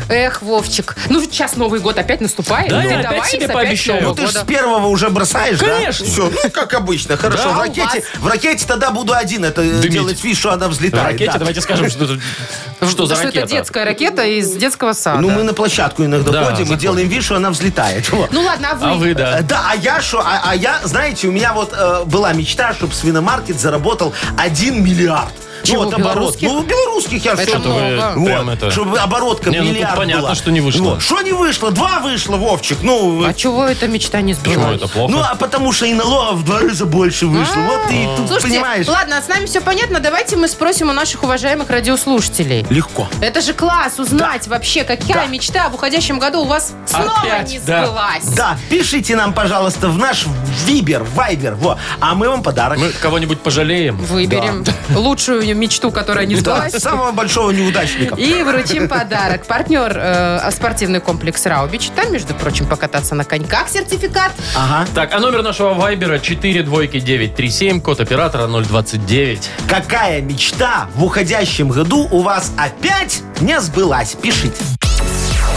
[0.09, 0.95] Эх, Вовчик.
[1.09, 2.69] Ну, сейчас Новый год опять наступает.
[2.69, 4.01] Да, Ты я опять давай себе опять пообещаю.
[4.01, 4.45] Нового Ну ты же года.
[4.45, 6.05] с первого уже бросаешь, Конечно.
[6.05, 6.11] да?
[6.11, 7.17] Все, ну как обычно.
[7.17, 9.45] Хорошо, Да, в у ракете, вас- в ракете тогда буду один.
[9.45, 9.91] Это э, Дымить.
[9.91, 11.05] делать вид, что она В взлетает.
[11.13, 11.39] ракете, да.
[11.39, 12.19] давайте скажем, что, это-
[12.89, 13.45] что за Что ракета.
[13.45, 15.19] это детская ракета из детского сада.
[15.21, 16.77] Ну мы на площадку иногда Да, ходим и заходим.
[16.79, 18.09] делаем вид, что она взлетает.
[18.11, 18.31] Вот.
[18.31, 18.85] Ну ладно, а вы?
[18.89, 19.39] А вы, да.
[19.39, 20.19] Э, Да, а я что?
[20.19, 25.33] А, а я, знаете, у меня вот э, была мечта, чтобы свиномаркет заработал 1 миллиард.
[25.63, 26.13] Чего, ну, вот оборот.
[26.15, 26.47] белорусских?
[26.47, 28.71] Ну, белорусских я Это что прям это...
[28.71, 30.35] Чтобы оборотка Не, ну тут миллиард понятно, была.
[30.35, 30.83] что не вышло.
[30.91, 31.01] Вот.
[31.01, 31.71] Что не вышло?
[31.71, 32.79] Два вышло, Вовчик.
[32.81, 34.77] Ну, А чего эта мечта не Почему сбылась?
[34.77, 35.11] это плохо?
[35.11, 37.59] ну, а потому что и налогов в два раза больше вышло.
[37.61, 38.87] Вот ты тут Слушайте, понимаешь.
[38.87, 39.99] ладно, с нами все понятно.
[39.99, 42.65] Давайте мы спросим у наших уважаемых радиослушателей.
[42.69, 43.07] Легко.
[43.21, 45.25] Это же класс узнать вообще, какая Да.
[45.27, 47.85] мечта в уходящем году у вас снова Опять, не да.
[47.85, 48.25] сбылась.
[48.35, 50.25] Да, пишите нам, пожалуйста, в наш
[50.65, 52.77] Вибер, Вайбер, во, а мы вам подарок.
[52.79, 53.97] Мы кого-нибудь пожалеем?
[53.97, 54.63] Выберем
[54.95, 56.81] лучшую мечту, которая не Да, сбылась.
[56.83, 58.15] самого большого неудачника.
[58.15, 59.45] И вручим подарок.
[59.45, 61.89] Партнер э, спортивный комплекс Раубич.
[61.95, 64.31] Там, между прочим, покататься на коньках сертификат.
[64.55, 64.87] Ага.
[64.93, 69.49] Так, а номер нашего вайбера 4 двойки 937, код оператора 029.
[69.69, 74.15] Какая мечта в уходящем году у вас опять не сбылась?
[74.21, 74.53] Пишите.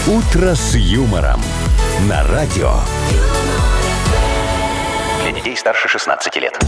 [0.07, 1.40] «Утро с юмором»
[2.09, 2.74] на радио.
[5.64, 6.59] Старше 16 лет.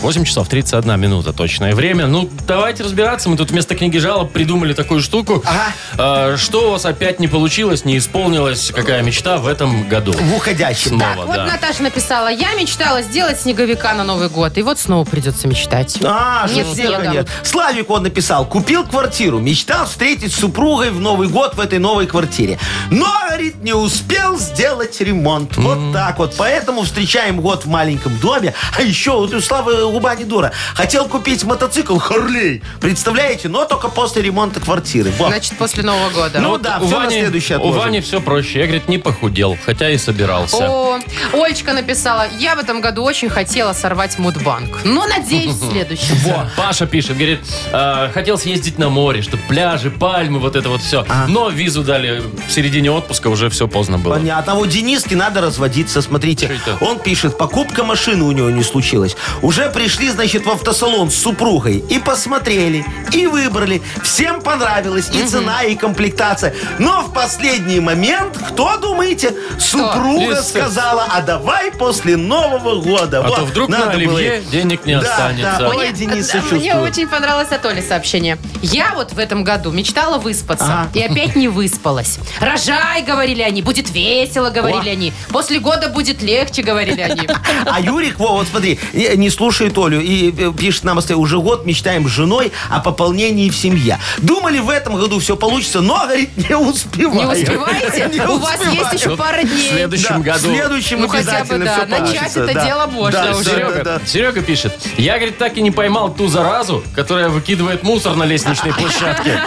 [0.00, 2.06] 8 часов 31 минута точное время.
[2.06, 3.28] Ну, давайте разбираться.
[3.28, 5.42] Мы тут вместо книги жалоб придумали такую штуку.
[5.44, 6.34] Ага.
[6.34, 10.12] Э, что у вас опять не получилось, не исполнилось, какая мечта в этом году?
[10.12, 10.90] В уходящем.
[10.90, 11.46] Снова, Так, вот да.
[11.46, 14.56] Наташа написала, я мечтала сделать снеговика на Новый год.
[14.56, 15.98] И вот снова придется мечтать.
[16.04, 17.06] А, Нет снега.
[17.08, 17.28] нет.
[17.42, 22.06] Славик он написал, купил квартиру, мечтал встретить с супругой в Новый год в этой новой
[22.06, 22.60] квартире.
[22.90, 25.56] Но, говорит, не успел сделать ремонт.
[25.56, 26.34] Вот так вот.
[26.36, 28.43] Поэтому встречаем год в маленьком доме.
[28.76, 30.52] А еще вот у Славы губа не дура.
[30.74, 32.62] Хотел купить мотоцикл Харлей.
[32.80, 33.48] Представляете?
[33.48, 35.12] Но только после ремонта квартиры.
[35.18, 35.28] Вот.
[35.28, 36.40] Значит, после Нового года.
[36.40, 37.80] Ну Вот да, у всё на Вани, следующее У отложим.
[37.82, 38.58] Вани все проще.
[38.60, 40.68] Я, говорит, не похудел, хотя и собирался.
[40.68, 40.98] О,
[41.32, 44.80] Олечка написала, я в этом году очень хотела сорвать мудбанк.
[44.84, 46.16] Но надеюсь, в следующем.
[46.24, 47.40] Во, Паша пишет, говорит,
[47.72, 51.06] э, хотел съездить на море, чтобы пляжи, пальмы, вот это вот все.
[51.28, 54.14] Но визу дали в середине отпуска, уже все поздно было.
[54.14, 54.52] Понятно.
[54.52, 56.02] А вот Дениске надо разводиться.
[56.02, 56.84] Смотрите, Что это?
[56.84, 59.16] он пишет, покупка машины у него не случилась.
[59.42, 63.82] Уже пришли, значит, в автосалон с супругой и посмотрели, и выбрали.
[64.02, 66.54] Всем понравилось и цена, и комплектация.
[66.78, 73.20] Но в последний момент, кто думаете, супруга Лиз, сказала, а давай после Нового года.
[73.20, 75.56] А Вот, то вдруг надо на было оливье ей- денег не Да, останется.
[75.58, 75.68] да.
[75.68, 78.38] Ой, Мне, Денис, мне очень понравилось от Оли сообщение.
[78.62, 80.64] Я вот в этом году мечтала выспаться.
[80.66, 80.88] Ага.
[80.94, 82.18] И опять не выспалась.
[82.40, 84.92] Рожай, говорили они, будет весело, говорили О.
[84.92, 85.12] они.
[85.30, 87.28] После года будет легче, говорили они.
[87.66, 91.66] А Юрик, во, вот смотри, не, слушает Олю и э, пишет нам, что уже год
[91.66, 93.98] мечтаем с женой о пополнении в семье.
[94.18, 97.28] Думали, в этом году все получится, но, говорит, не успеваем.
[97.28, 98.10] Не успеваете?
[98.14, 99.70] Не У вас есть еще пара в дней.
[99.70, 100.38] следующем Да, году.
[100.38, 102.64] В следующем Ну, хотя бы, да, все начать это да.
[102.64, 103.44] дело можно Да, уже.
[103.44, 104.06] Серега, да, да.
[104.06, 108.72] Серега пишет, я, говорит, так и не поймал ту заразу, которая выкидывает мусор на лестничной
[108.78, 109.38] площадке.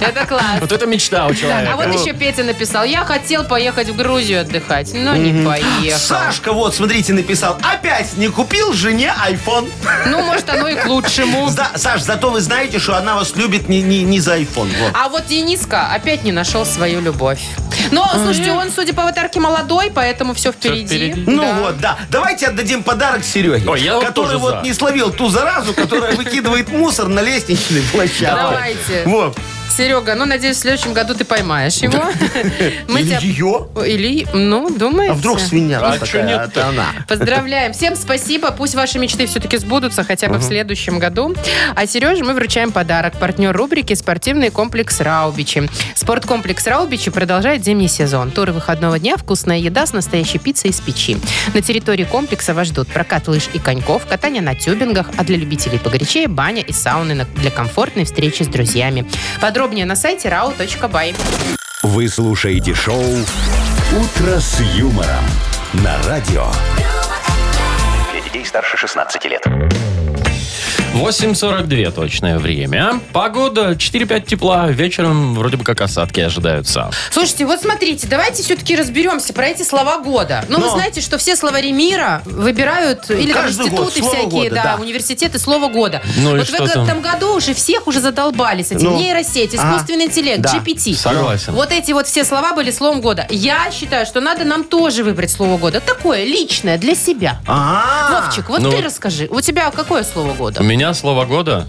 [0.00, 0.60] Это класс.
[0.60, 1.72] Вот это мечта у человека.
[1.72, 5.98] а вот еще Петя написал, я хотел поехать в Грузию отдыхать, но не поехал.
[5.98, 7.58] Сашка, вот, смотрите, написал.
[7.62, 9.70] Опять не купил жене iPhone.
[10.06, 11.50] Ну, может, оно и к лучшему.
[11.62, 14.70] Да, Саш, зато вы знаете, что она вас любит не, не, не за iPhone.
[14.80, 14.92] Вот.
[14.94, 17.40] А вот Дениска опять не нашел свою любовь.
[17.90, 20.86] Но, слушайте, он, судя по аватарке, молодой, поэтому все впереди.
[20.86, 21.24] впереди.
[21.26, 21.52] Ну Да.
[21.60, 21.98] вот, да.
[22.10, 24.60] Давайте отдадим подарок Сереге, Ой, я вот который тоже вот за.
[24.62, 28.34] не словил ту заразу, которая выкидывает мусор на лестничной площадке.
[28.34, 29.02] Давайте.
[29.06, 29.38] Вот.
[29.72, 31.94] Серега, ну, надеюсь, в следующем году ты поймаешь его.
[32.88, 33.68] Мы Или тебя- ее.
[33.86, 35.12] Или, ну, думаете?
[35.12, 36.88] А вдруг свинья А такая, это она.
[37.08, 37.72] Поздравляем.
[37.72, 38.50] Всем спасибо.
[38.50, 41.34] Пусть ваши мечты все-таки сбудутся хотя бы в следующем году.
[41.74, 43.14] А Сереже мы вручаем подарок.
[43.18, 45.68] Партнер рубрики «Спортивный комплекс Раубичи».
[45.94, 48.30] Спорткомплекс Раубичи продолжает зимний сезон.
[48.30, 51.16] Туры выходного дня, вкусная еда с настоящей пиццей из печи.
[51.54, 55.78] На территории комплекса вас ждут прокат лыж и коньков, катание на тюбингах, а для любителей
[55.78, 59.06] погорячее баня и сауны для комфортной встречи с друзьями.
[59.62, 61.16] Подробнее на сайте rau.by.
[61.84, 65.24] Вы слушаете шоу «Утро с юмором»
[65.74, 66.46] на радио.
[68.10, 69.46] Для детей старше 16 лет.
[70.94, 73.00] 8.42 точное время.
[73.12, 74.68] Погода 4-5 тепла.
[74.68, 76.90] Вечером вроде бы как осадки ожидаются.
[77.10, 80.44] Слушайте, вот смотрите, давайте все-таки разберемся про эти слова года.
[80.48, 80.72] Ну, вы Но.
[80.74, 84.76] знаете, что все словари мира выбирают, или там Каждый год институты слово всякие, года, да,
[84.76, 84.82] да.
[84.82, 86.02] университеты, слово года.
[86.18, 87.00] Ну и вот в что этом там?
[87.00, 88.90] году уже всех уже задолбали с этим.
[88.90, 88.98] Ну.
[88.98, 89.76] Нейросеть, Ага.
[89.76, 90.50] искусственный интеллект, Да.
[90.54, 90.94] GPT.
[90.94, 91.54] Согласен.
[91.54, 93.26] Вот эти вот все слова были словом года.
[93.30, 95.80] Я считаю, что надо нам тоже выбрать слово года.
[95.80, 97.40] Такое личное, для себя.
[97.46, 99.26] А, Вовчик, вот Ну ты расскажи.
[99.30, 100.62] У тебя какое слово У года?
[100.82, 101.68] Меня слово года.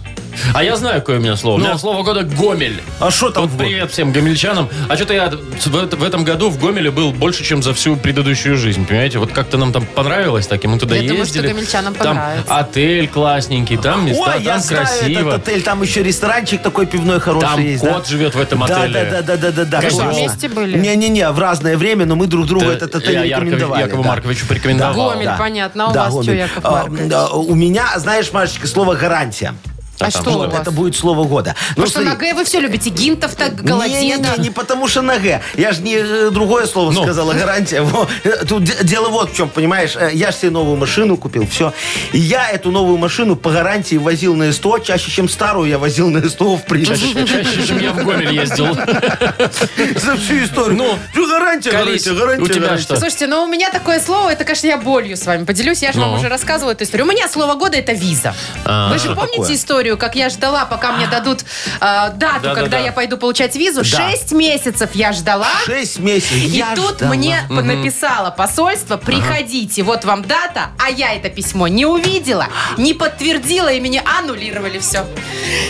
[0.53, 1.55] А я знаю, какое у меня слово.
[1.55, 1.77] У меня Ну.
[1.77, 2.81] слово года Гомель.
[2.99, 3.65] А что там Вот в год?
[3.67, 4.69] привет всем гомельчанам.
[4.89, 8.57] А что-то я в, в этом году в Гомеле был больше, чем за всю предыдущую
[8.57, 8.85] жизнь.
[8.85, 9.19] Понимаете?
[9.19, 11.17] Вот как-то нам там понравилось так, и мы туда Я ездили.
[11.17, 12.55] думаю, что гомельчанам там понравится.
[12.57, 15.29] отель классненький, там места, Ой, там я знаю красиво.
[15.29, 17.81] этот отель, там еще ресторанчик такой пивной хороший Там есть.
[17.81, 18.09] кот да?
[18.09, 19.03] живет в этом Да, отеле.
[19.11, 19.81] Да, да, да, да, да, да.
[19.89, 20.11] Классно.
[20.11, 20.77] Вместе были?
[20.77, 23.81] Не-не-не, в разное время, но мы друг другу Да, этот отель я рекомендовали.
[23.83, 24.09] Якову да.
[24.09, 25.11] Марковичу порекомендовал.
[25.11, 25.85] Гомель, понятно.
[25.85, 26.23] А у вас Гомель.
[26.23, 27.09] что, Яков А, Маркович?
[27.09, 29.53] да, У меня, знаешь, Машечка, слово гарантия.
[29.99, 30.61] А там что у вас?
[30.61, 31.55] Это будет слово года.
[31.55, 32.27] Ну, Потому что смотри.
[32.27, 32.89] на Г вы все любите.
[32.89, 34.33] Гинтов-то, Не, не, голодеда.
[34.37, 35.41] не, не потому что на Г.
[35.55, 37.03] Я же не э, другое слово Ну.
[37.03, 37.85] сказала, гарантия.
[38.23, 39.95] Э, Тут де- дело вот в чем, понимаешь.
[39.95, 41.73] Э, Я же себе новую машину купил, все.
[42.11, 46.09] И я эту новую машину по гарантии возил на СТО, чаще, чем старую я возил
[46.09, 46.97] на СТО в принципе.
[47.25, 48.73] Чаще, чаще, чем я в Гомель ездил.
[48.75, 50.75] За всю историю.
[50.77, 52.03] Ну, Ну, гарантия, колись.
[52.05, 52.43] гарантия, гарантия.
[52.43, 52.83] У тебя гарантия.
[52.83, 52.95] что?
[52.97, 55.81] Слушайте, ну у меня такое слово, это, конечно, я болью с вами поделюсь.
[55.81, 57.05] Я же вам уже рассказывала эту историю.
[57.07, 58.35] У меня слово года это виза.
[58.65, 59.55] А, Вы же помните такое?
[59.83, 62.55] Историю, как я ждала, пока мне дадут э, дату, Да-да-да.
[62.55, 63.83] когда я пойду получать визу?
[63.83, 65.49] Шесть месяцев я ждала.
[65.65, 66.37] Шесть месяцев.
[66.37, 67.13] И я тут ждала.
[67.13, 73.67] мне написало посольство, приходите, вот вам дата, а я это письмо не увидела, не подтвердила,
[73.71, 75.05] и меня аннулировали все.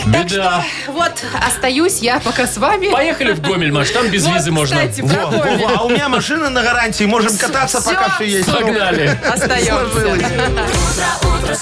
[0.04, 0.62] Так Беда.
[0.86, 1.12] что вот
[1.46, 2.90] остаюсь я пока с вами.
[2.90, 4.76] Поехали в Гомель, Маш, там без Вот, визы можно.
[4.76, 5.66] кстати, про во, Гомель.
[5.66, 7.04] во, а у меня машина на гарантии.
[7.04, 8.46] Можем кататься, пока все есть.
[8.52, 9.18] Погнали.
[9.28, 9.90] Остаемся.
[9.90, 10.22] Сложилось.
[11.46, 11.58] Так,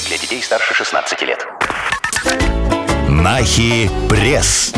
[0.06, 1.46] Для детей старше 16 лет.
[3.08, 4.74] Нахи пресс.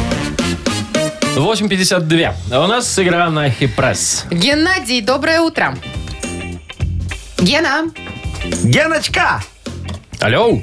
[1.35, 2.33] 8.52.
[2.53, 4.25] А у нас игра на Хипресс.
[4.31, 5.77] Геннадий, доброе утро.
[7.39, 7.91] Гена,
[8.63, 9.43] Геночка!
[10.21, 10.61] Алло?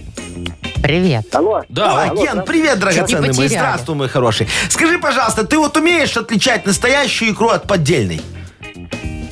[0.81, 1.35] привет.
[1.35, 1.61] Алло.
[1.67, 2.25] Да, О, вот.
[2.25, 3.35] Ген, привет, драгоценный мой.
[3.35, 3.49] потеряли.
[3.49, 4.47] Здравствуй, мой хороший.
[4.69, 8.21] Скажи, пожалуйста, ты вот умеешь отличать настоящую икру от поддельной?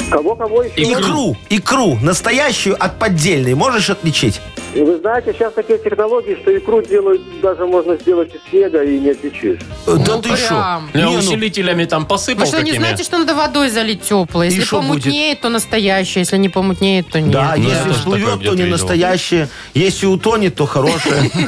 [0.09, 0.81] Кого-кого еще?
[0.83, 1.01] Икру.
[1.01, 1.37] Икру.
[1.49, 1.95] Икру.
[2.01, 3.53] Настоящую от поддельной.
[3.53, 4.41] Можешь отличить?
[4.75, 8.99] И вы знаете, сейчас такие технологии, что икру делают, даже можно сделать из снега и
[8.99, 9.59] не отличишь.
[9.87, 10.81] Да Ну, ты что?
[10.93, 12.83] Не, ну, усилителями там посыпал Вы что, не какими?
[12.83, 14.45] знаете, что надо водой залить теплое?
[14.49, 15.03] Если что будет?
[15.03, 16.21] помутнеет, то настоящее.
[16.21, 17.31] Если не помутнеет, то нет.
[17.31, 18.71] Да, Ну, я если тоже такое всплывет, то не видел.
[18.71, 19.49] настоящее.
[19.73, 21.31] Если утонет, то хорошее.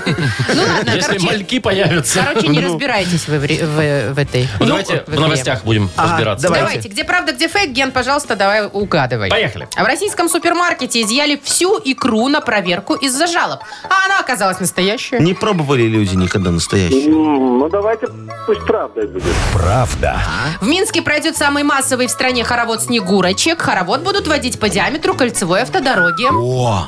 [0.54, 2.24] Ну ладно, Если короче, мальки появятся.
[2.26, 4.48] короче, не разбирайтесь вы в, ре- в- в этой.
[4.60, 6.44] Ну, давайте в новостях будем Ага, разбираться.
[6.48, 6.66] давайте.
[6.68, 9.30] Давайте, где правда, где фейк, Ген, пожалуйста, давай угадывай.
[9.30, 9.68] Поехали.
[9.76, 13.60] А в российском супермаркете изъяли всю икру на проверку из из-за жалоб.
[13.84, 15.19] А она оказалась настоящая.
[15.19, 17.08] Не пробовали люди никогда настоящие.
[17.08, 18.08] М, Ну, давайте,
[18.47, 19.24] пусть правдой будет.
[19.54, 20.19] Правда.
[20.62, 23.62] В Минске пройдет самый массовый в стране хоровод «Снегурочек».
[23.62, 26.28] Хоровод будут водить по диаметру кольцевой автодороги.
[26.32, 26.88] О,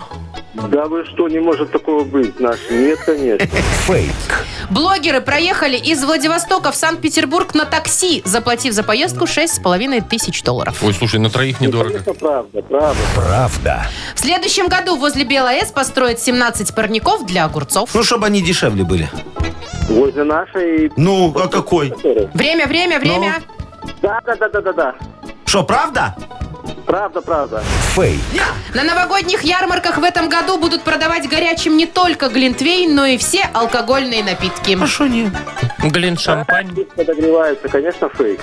[0.53, 2.59] Да вы что, не может такого быть, наш?
[2.69, 3.47] Нет, конечно.
[3.47, 4.11] Фейк.
[4.69, 10.77] Блогеры проехали из Владивостока в Санкт-Петербург на такси, заплатив за поездку 6,5 тысяч долларов.
[10.83, 11.97] Ой, слушай, на троих недорого.
[11.97, 13.01] Это правда, правда.
[13.15, 13.87] Правда.
[14.15, 17.89] В следующем году возле БелАЭС построят 17 парников для огурцов.
[17.93, 19.09] ну, чтобы они дешевле были.
[19.89, 20.91] Возле нашей...
[20.97, 21.93] Ну, а какой?
[22.33, 23.41] Время, время, время.
[24.01, 24.95] Да, да, да, да, да, да.
[25.45, 26.15] Что, правда?
[26.85, 27.63] Правда, правда.
[27.95, 28.19] Фейк.
[28.73, 33.49] На новогодних ярмарках в этом году будут продавать горячим не только глинтвейн, но и все
[33.53, 34.77] алкогольные напитки.
[34.81, 35.33] А что нет?
[35.79, 36.75] Глин, шампань.
[36.95, 38.39] Подогревается, конечно, фейк.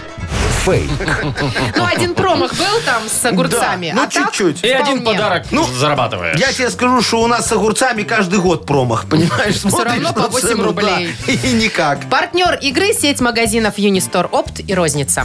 [0.64, 0.90] Фейк.
[1.76, 3.88] Ну, один промах был там с огурцами.
[3.88, 4.62] Да, ну, а так чуть-чуть.
[4.62, 5.18] И один вполне.
[5.18, 6.38] подарок Ну, зарабатываешь.
[6.38, 9.58] Я тебе скажу, что у нас с огурцами каждый год промах, понимаешь?
[9.60, 11.14] Смотришь равно по на 8 цену, рублей.
[11.26, 12.10] да, И никак.
[12.10, 15.24] Партнер игры сеть магазинов Юнистор Опт и Розница.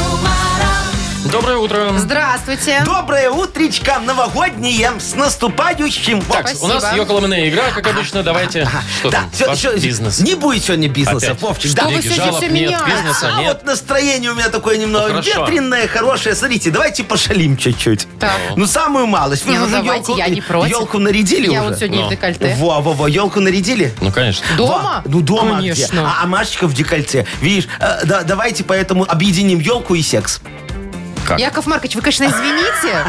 [1.31, 1.93] Доброе утро.
[1.97, 2.81] Здравствуйте.
[2.83, 6.21] Доброе утречко, новогоднее, с наступающим.
[6.23, 6.65] Так, Спасибо.
[6.65, 8.21] у нас Йоколоменная игра, как обычно.
[8.23, 8.67] Давайте.
[8.99, 9.47] Что Да, там?
[9.49, 10.19] Ваш всё- бизнес.
[10.19, 11.41] Не будет сегодня бизнеса, Опять.
[11.41, 11.71] Вовчик.
[11.71, 11.89] Что да.
[11.89, 12.85] вы сегодня всё нет, меняете?
[12.85, 13.47] бизнеса А нет.
[13.53, 15.45] вот настроение у меня такое немного Ну, хорошо.
[15.45, 16.35] ветреное, хорошее.
[16.35, 18.07] Смотрите, давайте пошалим чуть-чуть.
[18.19, 18.31] Так.
[18.57, 19.45] Ну, самую малость.
[19.45, 20.69] Вы Не, ну уже давайте, елку, я не против.
[20.71, 21.69] елку нарядили Я уже?
[21.69, 22.07] вот сегодня Ну.
[22.07, 22.55] в декольте.
[22.59, 23.93] Во, во, во, елку нарядили?
[24.01, 24.45] Ну, конечно.
[24.57, 25.01] Дома?
[25.05, 25.73] Во, Ну, дома где?
[25.73, 26.01] Конечно.
[26.05, 27.25] А, а Машечка в декольте.
[27.41, 30.41] Видишь, э, да, давайте поэтому объединим елку и секс.
[31.31, 31.39] Как?
[31.39, 33.05] Яков Маркович, вы, конечно, извините,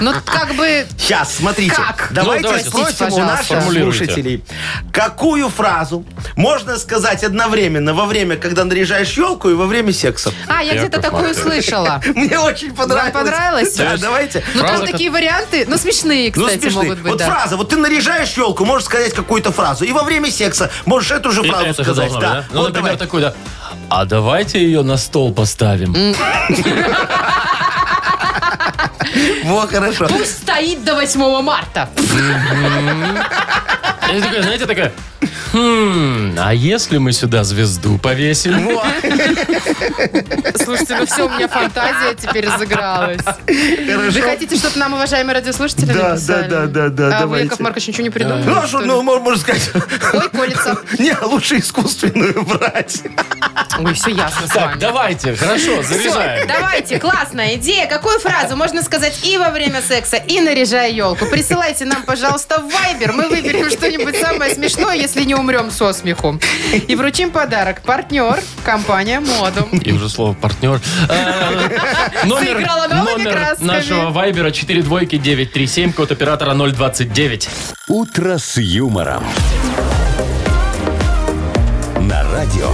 [0.00, 0.86] но как бы...
[0.96, 1.74] Сейчас, смотрите.
[1.74, 2.08] Как?
[2.10, 4.42] Давайте Ну, давайте, спросим у наших слушателей.
[4.90, 6.04] Какую фразу
[6.34, 10.32] можно сказать одновременно во время, когда наряжаешь елку и во время секса?
[10.46, 12.00] А, я где-то такую слышала.
[12.14, 13.12] Мне очень понравилось.
[13.14, 13.74] Вам понравилось?
[13.74, 14.42] Да, давайте.
[14.54, 17.56] Ну, там такие варианты, ну, смешные, Ну, кстати, могут быть, Вот фраза.
[17.58, 19.84] Вот ты наряжаешь елку, можешь сказать какую-то фразу.
[19.84, 22.12] И во время секса можешь эту же фразу сказать.
[22.18, 22.44] да.
[22.50, 23.34] Ну, например, такой, да.
[23.90, 25.94] А давайте ее на стол поставим.
[29.44, 30.06] Во, хорошо.
[30.08, 31.88] Пусть стоит до 8 марта.
[34.14, 34.92] И такая, знаете, такая,
[35.52, 38.78] хм, а если мы сюда звезду повесим?
[40.62, 43.20] Слушайте, ну все, у меня фантазия теперь разыгралась.
[43.46, 46.48] Вы хотите, чтобы нам, уважаемые радиослушатели, Да, написали?
[46.48, 47.44] да, да, да, да, А вы, давайте.
[47.44, 48.42] Яков Маркович, ничего не придумали?
[48.44, 48.86] Ну, а что, что ли?
[48.86, 49.70] ну, мо- можно сказать...
[50.14, 50.78] Ой, колется.
[50.98, 53.02] Не, лучше искусственную брать.
[53.78, 54.80] Ой, все ясно с Так, вами.
[54.80, 56.46] давайте, хорошо, Всё, заряжаем.
[56.48, 57.86] давайте, классная идея.
[57.86, 61.26] Какую фразу можно сказать и во время секса, и наряжая елку?
[61.26, 63.12] Присылайте нам, пожалуйста, в Viber.
[63.12, 66.38] Мы выберем что-нибудь самое смешное, если не умрем со смеху.
[66.86, 67.82] И вручим подарок.
[67.82, 69.68] Партнер, компания Модум.
[69.78, 70.80] И уже слово партнер.
[71.08, 72.60] Э, Номер,
[73.04, 77.48] номер нашего вайбера 42937, код оператора 029.
[77.88, 79.24] «Утро с юмором».
[82.00, 82.70] На радио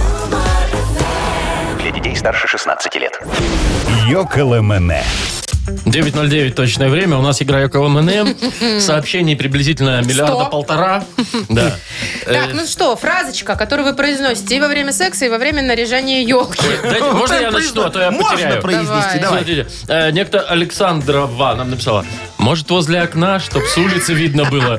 [1.81, 3.19] Для детей старше 16 лет.
[4.07, 5.03] «Йоколэмэне».
[5.67, 7.17] 9.09 точное время.
[7.17, 8.35] У нас игра около МНМ.
[8.79, 10.45] Сообщений приблизительно миллиарда Сто.
[10.49, 11.03] полтора.
[11.49, 11.75] Да.
[12.25, 15.61] Так, Э, ну что, фразочка, которую вы произносите и во время секса, и во время
[15.63, 16.59] наряжания елки.
[17.13, 18.61] Можно я начну, а то я Можно потеряю.
[18.61, 19.65] произнести, Давай.
[19.87, 22.05] э, некто Александрова нам написала.
[22.37, 24.77] Может, возле окна, чтоб с улицы видно было.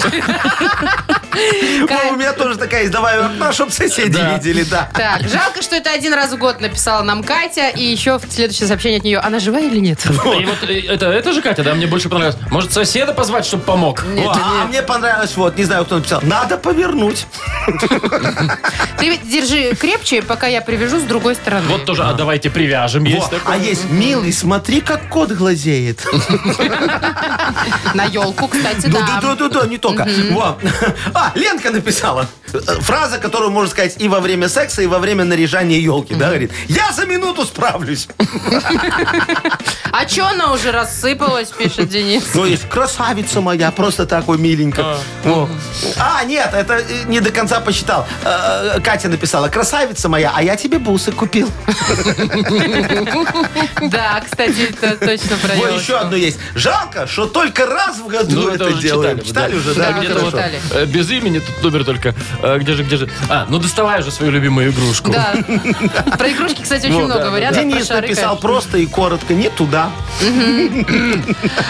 [1.34, 2.92] Ну, у меня тоже такая есть.
[2.92, 4.88] Давай окна, чтобы соседи видели, да.
[4.94, 8.98] Так, жалко, что это один раз в год написала нам Катя, и еще следующее сообщение
[8.98, 9.18] от нее.
[9.18, 10.04] Она жива или нет?
[10.06, 10.08] И
[10.44, 12.38] вот э, это, это же Катя, да, мне больше понравилось.
[12.50, 14.02] Может, соседа позвать, чтобы помог?
[14.04, 16.20] Во, а мне понравилось, вот, не знаю, кто написал.
[16.22, 17.26] Надо повернуть.
[18.98, 21.66] Ты держи крепче, пока я привяжу с другой стороны.
[21.68, 23.04] Вот тоже, а давайте привяжем.
[23.04, 23.54] Во, Есть такое.
[23.54, 26.04] а есть, милый, смотри, как кот глазеет.
[27.94, 29.20] На елку, кстати, Ну, да.
[29.20, 30.06] да, да, да, да, не только.
[30.32, 30.58] Во.
[31.14, 32.26] А, Ленка написала.
[32.52, 36.26] Э, Фраза, которую можно сказать и во время секса, и во время наряжания елки, да,
[36.28, 36.52] говорит.
[36.68, 38.08] Я за минуту справлюсь.
[39.92, 42.24] А че она уже рассыпалась, пишет Денис.
[42.34, 44.98] Ну, есть красавица моя, просто такой миленько.
[45.24, 45.48] Во.
[45.98, 48.06] А, нет, это э, не до конца посчитал.
[48.24, 51.50] Э, Катя написала, красавица моя, а я тебе бусы купил.
[53.82, 56.38] Да, кстати, это точно про Вот еще одно есть.
[56.54, 59.22] Жалко, что только раз в году Ну, это, уже делаем.
[59.22, 59.56] читали.
[59.56, 59.92] Уже, да?
[59.92, 62.14] Где-то вот э, без имени, тут номер только.
[62.46, 63.08] А, где же, где же?
[63.28, 65.10] А, ну доставай же свою любимую игрушку.
[65.10, 65.34] Да.
[66.16, 67.54] Про игрушки, кстати, очень Ну, много говорят.
[67.54, 68.48] Денис про шары, написал конечно.
[68.48, 69.90] просто и коротко, не туда.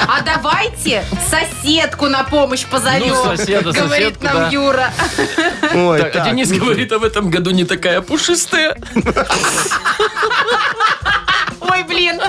[0.07, 3.09] А давайте соседку на помощь позовем.
[3.09, 4.51] Ну, соседа, говорит соседку, нам.
[4.51, 4.93] Юра.
[5.75, 8.77] Ой, Так, а так, Денис ну, говорит, а в этом году не такая пушистая.
[11.61, 12.21] Ой, блин.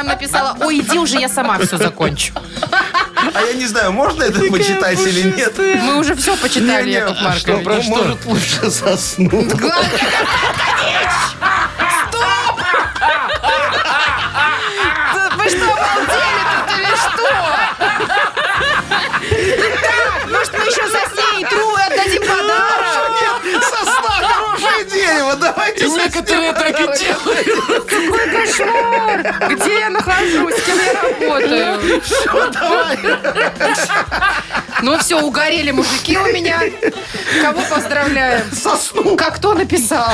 [0.00, 2.32] Нам написала, ой, иди уже, я сама все закончу.
[3.34, 5.52] А я не знаю, можно это почитать или нет?
[5.58, 7.84] Мы уже все почитали, Яков а что, Маркович.
[7.84, 7.96] что?
[7.96, 9.28] Может, лучше засну.
[9.28, 10.00] Главное,
[25.60, 27.84] давайте И некоторые так и делают.
[27.86, 29.50] Какой кошмар!
[29.50, 30.54] Где я нахожусь?
[30.56, 32.00] С кем я работаю?
[32.02, 32.98] Все, давай.
[34.82, 36.60] Ну, Ну все, угорели мужики у меня.
[37.42, 38.42] Кого поздравляем?
[38.52, 39.16] Сосну.
[39.16, 40.10] Как кто написал?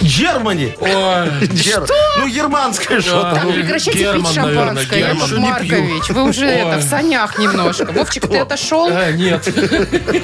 [0.00, 0.74] Германи.
[0.80, 1.86] Гер-
[2.18, 3.34] Ну, германское что-то.
[3.34, 5.14] Так, ну, прекращайте Герман, пить наверное, шампанское, Герман.
[5.16, 6.08] Яков Что Маркович.
[6.10, 7.92] Вы уже это, в санях немножко.
[7.92, 8.88] Вовчик, ты отошел?
[8.90, 9.44] а, нет.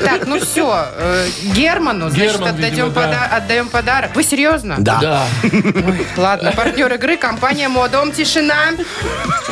[0.05, 0.87] Так, ну все.
[1.55, 3.01] Герману, значит, Герман, отдадим видимо, да.
[3.01, 4.11] пода- отдаем подарок.
[4.15, 4.77] Вы серьезно?
[4.79, 5.25] Да.
[6.17, 8.73] Ладно, партнер игры компания Модом Тишина.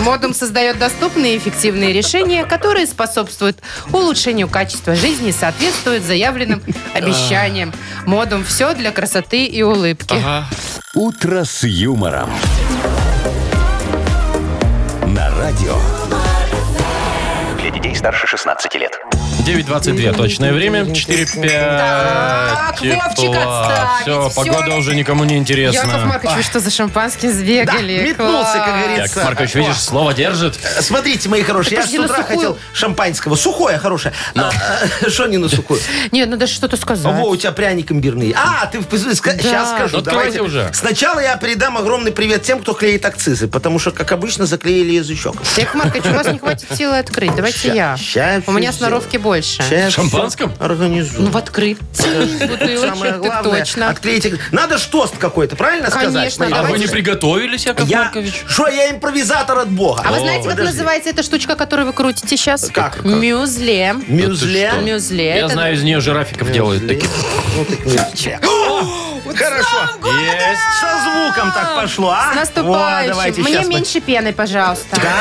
[0.00, 3.58] Модум создает доступные и эффективные решения, которые способствуют
[3.92, 6.62] улучшению качества жизни и соответствуют заявленным
[6.94, 7.72] обещаниям.
[8.06, 10.14] Модум все для красоты и улыбки.
[10.14, 10.46] Ага.
[10.94, 12.30] «Утро с юмором».
[15.06, 15.76] На радио.
[17.60, 18.98] Для детей старше 16 лет.
[19.48, 20.82] 9.22 точное время.
[20.82, 24.42] 4.5 Так, Вовчик, отставить, Все, всё.
[24.44, 26.06] погода уже никому не Яков интересна.
[26.06, 28.02] Маркович, вы что, за шампанским Да, сбегали?
[28.08, 29.02] метнулся, как говорится.
[29.18, 30.58] Яков Маркович, видишь, слово держит.
[30.80, 32.36] Смотрите, мои хорошие, я с подожди, на утра сухую.
[32.38, 33.36] хотел шампанского.
[33.36, 34.14] Сухое, хорошее.
[34.36, 34.50] А,
[35.04, 35.80] а, Что не на сухую?
[36.12, 37.04] Нет, надо что-то сказать.
[37.12, 38.34] Во, у тебя пряник имбирный.
[38.36, 38.80] А, ты
[39.42, 39.96] сейчас скажу.
[39.96, 40.42] Ну, открывайте давайте.
[40.42, 40.70] уже.
[40.74, 45.36] Сначала я передам огромный привет тем, кто клеит акцизы, потому что, как обычно, заклеили язычок.
[45.56, 47.34] Яков Маркович, у вас не хватит силы открыть.
[47.34, 47.96] Давайте Ща- я.
[47.96, 49.62] ща У меня всё сноровки больше.
[49.62, 50.52] Сейчас шампанском?
[50.54, 51.22] всё Организую.
[51.22, 53.88] Ну, в открыть Самое бутылочек, главное, точно.
[53.90, 54.38] отклейте.
[54.52, 56.12] Надо ж тост какой-то, правильно сказать?
[56.14, 58.44] Конечно, мои А вы не приготовились, Яков Я, Маркович?
[58.48, 60.02] что, я импровизатор от Бога.
[60.04, 62.68] А вы знаете, как называется эта штучка, которую вы крутите сейчас?
[62.72, 62.96] Как?
[62.96, 63.04] Как?
[63.04, 63.94] Мюзле.
[64.08, 64.72] Мюзле?
[64.82, 65.26] Мюзле.
[65.26, 67.10] Я Это- знаю, из нее жирафиков делают таких.
[67.56, 68.44] Ну, так.
[69.36, 69.78] Хорошо.
[70.04, 70.77] Есть.
[71.38, 72.22] Со звуком так пошло, а?
[72.22, 73.08] С Во, наступающим.
[73.10, 74.96] давайте Мне мы- меньше пены, пожалуйста.
[74.96, 75.14] Да?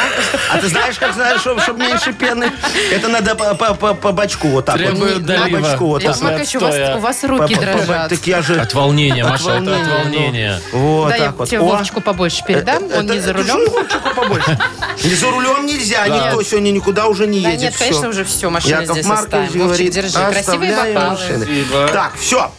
[0.54, 2.52] А ты знаешь, как знаешь, чтобы меньше пены?
[2.92, 5.24] Это надо по, по, по, по бочку вот так вот.
[5.24, 5.58] долива.
[5.58, 6.08] По бочку вот так.
[6.10, 6.96] Яков Маркович, у вас, отстоя.
[6.96, 8.10] у вас По- руки по- по- дрожат.
[8.10, 8.60] Так я же...
[8.60, 10.62] От волнения, Маша, это от волнения, волнения.
[10.72, 11.50] Вот Да, я так вот.
[11.50, 11.66] тебе О.
[11.66, 13.62] Вовчику побольше передам, Это- он не это- за это рулем.
[13.68, 14.60] что, Вовчику побольше?
[15.04, 17.62] Не за рулем нельзя, никто сегодня никуда уже не Да едет.
[17.62, 17.84] нет, всё.
[17.86, 19.64] конечно, уже все, машина Яков здесь Маркович оставим.
[19.66, 20.14] говорит, Вовчик, держи.
[20.14, 21.12] Красивые оставляем бокалы.
[21.12, 21.46] машины.
[21.46, 21.88] Спасибо.
[21.94, 22.52] Так, все,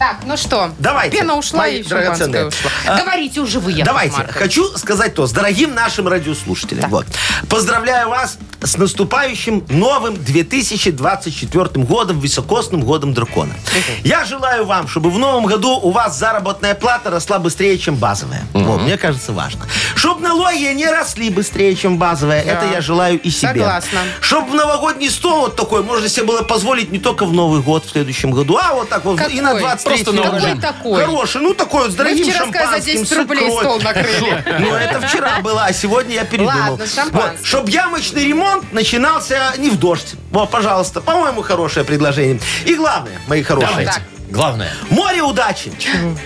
[0.00, 0.70] так, ну что?
[0.78, 1.18] Давайте.
[1.18, 2.46] Пена ушла мои и драгоценные.
[2.46, 2.70] ушла.
[2.86, 4.16] А, Говорите уже вы, Давайте.
[4.16, 4.38] Маркович.
[4.38, 5.26] Хочу сказать то.
[5.26, 6.84] С дорогим нашим радиослушателям.
[6.84, 6.90] Так.
[6.90, 7.06] Вот.
[7.50, 13.52] Поздравляю вас с наступающим новым 2024 годом, высокосным годом дракона.
[14.02, 18.46] Я желаю вам, чтобы в новом году у вас заработная плата росла быстрее, чем базовая.
[18.54, 18.64] Угу.
[18.64, 19.66] Вот, мне кажется, важно.
[19.94, 22.42] Чтоб налоги не росли быстрее, чем базовая.
[22.42, 22.52] Да.
[22.52, 23.48] Это я желаю и себе.
[23.48, 24.00] Согласна.
[24.22, 27.90] Чтоб новогодний стол вот такой можно себе было позволить не только в Новый год в
[27.90, 29.34] следующем году, а вот так вот Какой?
[29.34, 30.60] и на 20 Просто Новый Какой год.
[30.62, 31.04] такой?
[31.04, 33.60] Хороший, ну такой вот с дорогим вчера сказали, за шампанским, 10 с рублей икрой.
[33.60, 34.44] стол накрыли.
[34.60, 36.72] Ну, это вчера было, а сегодня я передумал.
[36.72, 37.36] Ладно, шампанское.
[37.36, 40.14] Вот, чтоб ямочный ремонт начинался не в дождь.
[40.30, 42.40] Вот, пожалуйста, по-моему, хорошее предложение.
[42.64, 44.00] И главное, мои хорошие, Давайте.
[44.30, 44.72] Главное.
[44.90, 45.72] море удачи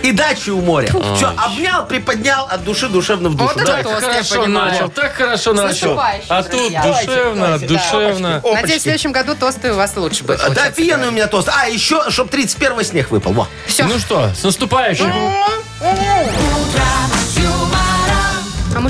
[0.03, 0.87] и дачи у моря.
[1.15, 3.53] Все, обнял, приподнял от души душевно в душу.
[3.53, 3.89] Вот это Давайте.
[3.89, 4.71] тост, я Хорошо понимаю.
[4.71, 5.67] начал, так хорошо начал.
[5.95, 6.81] наступающим, А тут друзья.
[6.83, 8.41] душевно, Давайте, давайте, душевно.
[8.53, 10.53] Надеюсь, в следующем году тосты у вас лучше будут.
[10.53, 11.49] Да, офигенный у меня тост.
[11.49, 13.33] А, еще, чтоб 31 снег выпал.
[13.33, 13.47] Во.
[13.67, 13.83] Все.
[13.85, 15.07] Ну что, с наступающим.
[15.09, 15.33] Мы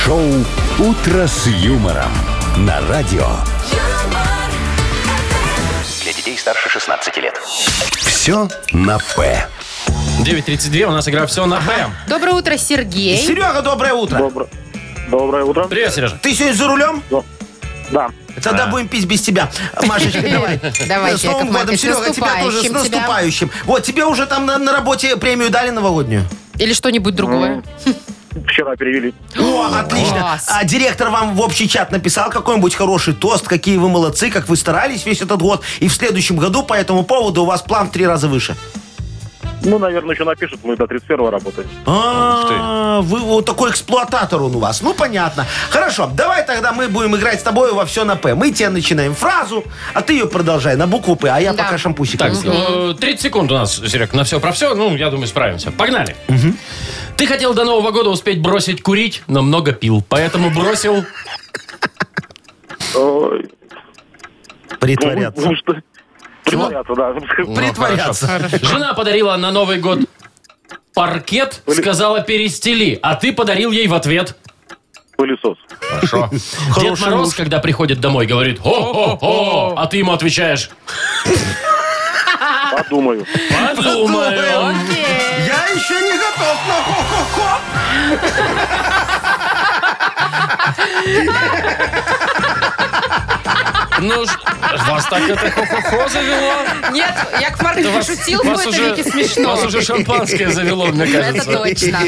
[0.05, 0.45] Шоу
[0.79, 2.11] «Утро с юмором»
[2.57, 3.27] на радио.
[6.23, 7.37] Детей старше 16 лет.
[7.97, 9.45] Все на «П».
[10.21, 11.89] 9.32, у нас игра «Все на П».
[12.07, 13.17] Доброе утро, Сергей.
[13.17, 14.19] Серега, доброе утро.
[14.19, 14.47] Доброе,
[15.09, 15.65] доброе утро.
[15.65, 16.17] Привет, Сережа.
[16.21, 17.03] Ты сегодня за рулем?
[17.91, 18.09] Да.
[18.41, 19.51] Тогда будем пить без тебя.
[19.85, 20.61] Машечка, давай.
[20.87, 23.51] Давайте, С Новым годом, Серега, тебя тоже с наступающим.
[23.65, 26.23] Вот, тебе уже там на, на работе премию дали новогоднюю?
[26.57, 27.63] Или что-нибудь другое.
[28.47, 29.13] Вчера перевели.
[29.37, 30.19] О, отлично.
[30.19, 30.47] Класс.
[30.49, 34.55] А директор вам в общий чат написал какой-нибудь хороший тост, какие вы молодцы, как вы
[34.55, 37.91] старались весь этот год, и в следующем году по этому поводу у вас план в
[37.91, 38.55] три раза выше.
[39.65, 41.67] Ну, наверное, еще напишут, мы до 31 работаем.
[41.85, 44.81] А, вы вот такой эксплуататор он у вас.
[44.81, 45.45] Ну, понятно.
[45.69, 48.35] Хорошо, давай тогда мы будем играть с тобой во все на П.
[48.35, 51.63] Мы тебе начинаем фразу, а ты ее продолжай на букву П, а я Да.
[51.63, 52.91] пока шампусик Так, сделаю.
[52.91, 54.75] э, 30 секунд у нас, Серег, на все про все.
[54.75, 55.71] Ну, я думаю, справимся.
[55.71, 56.15] Погнали.
[57.15, 60.03] Ты хотел до Нового года успеть бросить курить, но много пил.
[60.09, 61.05] Поэтому бросил...
[62.95, 63.49] Ой,
[64.79, 65.41] Притворяться.
[65.47, 65.75] ну, что-
[66.57, 67.15] Притворяться, да.
[67.37, 68.49] Ну, Притворяться.
[68.61, 69.99] Жена подарила на Новый год
[70.93, 74.35] паркет, сказала перестели, а ты подарил ей в ответ...
[75.17, 75.57] Пылесос.
[75.79, 76.29] Хорошо.
[76.79, 80.69] Дед Мороз, когда приходит домой, говорит «Хо-хо-хо», а ты ему отвечаешь
[82.75, 83.25] Подумаю.
[83.75, 84.75] «Подумаю».
[85.45, 87.59] Я еще не готов на хо-хо-хо.
[94.03, 94.25] Ну,
[94.89, 96.53] вас так это хо-хо-хо завело?
[96.91, 99.49] Нет, Яков Маркович Вас- пошутил в вас уже- веке смешно.
[99.55, 101.51] Вас уже шампанское завело, мне Это кажется.
[101.53, 101.99] точно.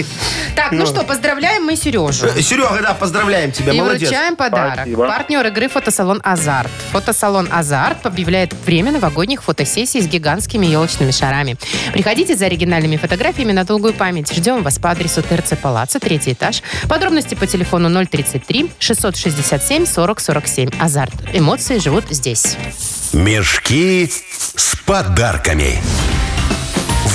[0.55, 2.27] Так, ну что, поздравляем мы Сережу.
[2.41, 4.09] Серега, да, поздравляем тебя, И молодец.
[4.09, 4.73] вручаем подарок.
[4.75, 5.07] Спасибо.
[5.07, 6.69] Партнер игры фотосалон «Азарт».
[6.91, 11.55] Фотосалон «Азарт» объявляет время новогодних фотосессий с гигантскими елочными шарами.
[11.93, 14.33] Приходите за оригинальными фотографиями на долгую память.
[14.33, 16.61] Ждем вас по адресу ТРЦ Палаца, третий этаж.
[16.89, 20.69] Подробности по телефону 033 667 40 47.
[20.79, 21.13] «Азарт».
[21.33, 22.57] Эмоции живут здесь.
[23.13, 24.11] Мешки
[24.55, 25.79] с подарками.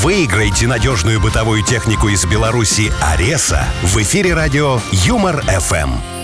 [0.00, 6.19] Выиграйте надежную бытовую технику из Беларуси «Ареса» в эфире радио «Юмор-ФМ».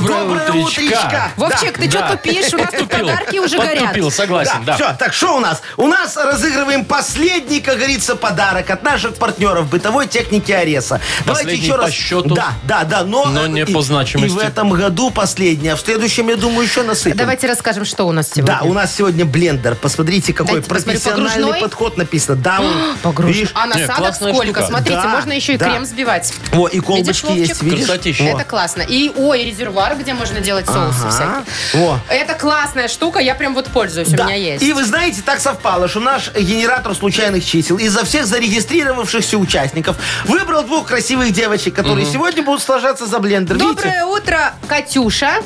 [0.00, 0.80] Доброе, Доброе утречка.
[0.80, 1.32] утречка.
[1.36, 2.52] Вовчик, ты что тупишь?
[2.52, 3.80] У нас тут подарки уже горят.
[3.84, 4.74] Подтупил, согласен, да.
[4.74, 5.62] Все, так, что у нас?
[5.76, 11.00] У нас разыгрываем последний, как говорится, подарок от наших партнеров бытовой техники Ареса.
[11.26, 12.34] Последний по счету?
[12.34, 13.04] Да, да, да.
[13.04, 14.34] Но, Но не и- по значимости.
[14.34, 17.16] И в этом году последний, а в следующем, я думаю, еще насыпем.
[17.16, 18.58] Давайте расскажем, что у нас сегодня.
[18.60, 19.74] Да, у нас сегодня блендер.
[19.76, 21.60] Посмотрите, какой Дайте посмотрю, профессиональный погружной?
[21.60, 22.36] подход написано.
[22.36, 23.32] Да, он, Погружен.
[23.34, 23.50] видишь?
[23.54, 24.52] А Не, насадок классная сколько?
[24.60, 24.66] штука.
[24.66, 25.70] Смотрите, Да, можно еще и да.
[25.70, 26.32] крем взбивать.
[26.52, 27.48] О, и колбочки Вовчик?
[27.48, 27.86] есть, видишь?
[27.86, 28.24] Красотища.
[28.24, 28.82] Это классно.
[28.82, 31.10] И, ой, резервуар, где можно делать соусы Ага.
[31.10, 31.86] всякие.
[31.86, 32.00] Во.
[32.08, 34.24] Это классная штука, я прям вот пользуюсь, у Да.
[34.24, 34.62] меня есть.
[34.62, 40.62] И вы знаете, так совпало, что наш генератор случайных чисел изо всех зарегистрировавшихся участников выбрал
[40.64, 43.56] двух красивых девочек, которые сегодня будут сложаться за блендер.
[43.56, 43.74] Видите?
[43.74, 45.42] Доброе утро, Катюша.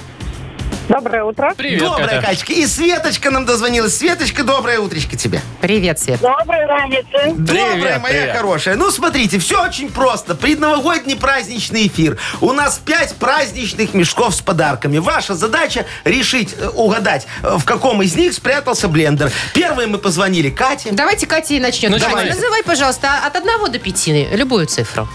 [0.89, 1.53] Доброе утро.
[1.55, 2.27] Привет, Добрая, Катя.
[2.27, 2.53] Катечка.
[2.55, 3.97] И Светочка нам дозвонилась.
[3.97, 5.43] Светочка, доброе утречко тебе.
[5.61, 6.19] Привет, Свет.
[6.21, 7.35] Доброй раницы.
[7.37, 8.37] Добрая, моя привет.
[8.37, 8.77] хорошая.
[8.77, 10.35] Ну, смотрите, все очень просто.
[10.35, 12.19] Предновогодний праздничный эфир.
[12.41, 14.97] У нас пять праздничных мешков с подарками.
[14.97, 19.31] Ваша задача решить, э, угадать, э, в каком из них спрятался блендер.
[19.53, 20.89] Первые мы позвонили Кате.
[20.93, 21.91] Давайте Катя и начнет.
[21.91, 22.17] Начинайте.
[22.17, 25.07] Катя, называй, пожалуйста, от 1 до 5 любую цифру.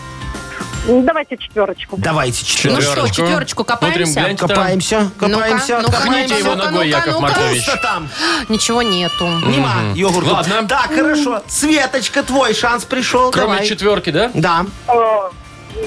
[0.86, 1.96] Давайте четверочку.
[1.98, 2.76] Давайте, четыре.
[2.76, 4.06] Ну что, четверочку копаемся?
[4.06, 4.50] Смотрим, гляньте там.
[4.50, 6.36] Копаемся, копаемся, Ну-ка, ну-ка, копаемся.
[6.36, 7.22] Его ну-ка, ногой, ну-ка, Яков ну-ка.
[7.22, 7.66] Маркович.
[7.66, 8.10] Пусто там.
[8.50, 9.26] Ничего нету.
[9.26, 10.34] Нема йогурту.
[10.34, 10.68] Ладно.
[10.68, 11.42] Так, хорошо.
[11.48, 13.32] Светочка, твой шанс пришел.
[13.32, 13.68] Кроме Давай.
[13.68, 14.32] четверки, да?
[14.34, 14.66] Да.
[14.88, 15.30] О,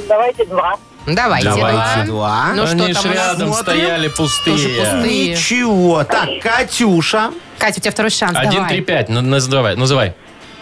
[0.08, 0.76] давайте два.
[1.06, 2.04] Давайте, Давайте два.
[2.06, 2.46] два.
[2.54, 3.16] Ну Они что ж там у нас?
[3.16, 3.62] рядом смотрим.
[3.62, 4.56] стояли пустые.
[4.56, 5.30] Тоже пустые.
[5.32, 6.04] Ничего.
[6.04, 7.30] Так, Катюша.
[7.58, 8.68] Катя, у тебя второй шанс, Один, давай.
[8.70, 9.08] три, пять.
[9.08, 9.76] Ну, Называй.
[9.76, 10.14] называй.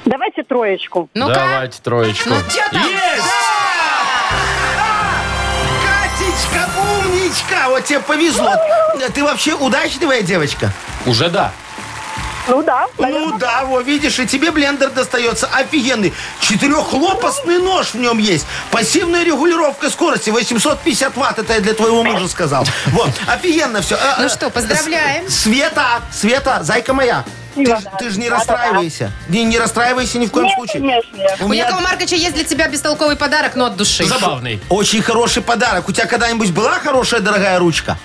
[0.04, 1.08] Давайте троечку.
[1.14, 1.34] Ну-ка.
[1.34, 2.28] Давайте троечку.
[2.28, 2.82] Ну, чё там?
[2.86, 3.24] Есть!
[7.44, 7.68] Умничка.
[7.68, 8.52] Вот тебе повезло.
[9.12, 10.72] Ты вообще удачливая девочка?
[11.06, 11.52] Уже да.
[12.46, 16.12] Ну да, Ну да, вот видишь, и тебе блендер достается офигенный.
[16.40, 18.46] Четырехлопастный нож в нем есть.
[18.70, 21.38] Пассивная регулировка скорости 850 ватт.
[21.38, 22.66] Это я для твоего мужа сказал.
[22.88, 23.98] Вот, офигенно все.
[24.18, 25.26] Ну что, поздравляем.
[25.30, 27.24] Света, Света, зайка моя.
[27.54, 27.90] Ты, Спасибо, ж- да.
[27.98, 29.10] ты же не расстраивайся.
[29.28, 30.82] Не, не расстраивайся ни в коем Нет, случае.
[30.82, 31.04] нет.
[31.40, 34.04] У У меня Якова Марковича есть для тебя бестолковый подарок, но от души.
[34.04, 34.60] Забавный.
[34.68, 35.88] очень хороший подарок.
[35.88, 37.96] У тебя когда-нибудь была хорошая дорогая ручка?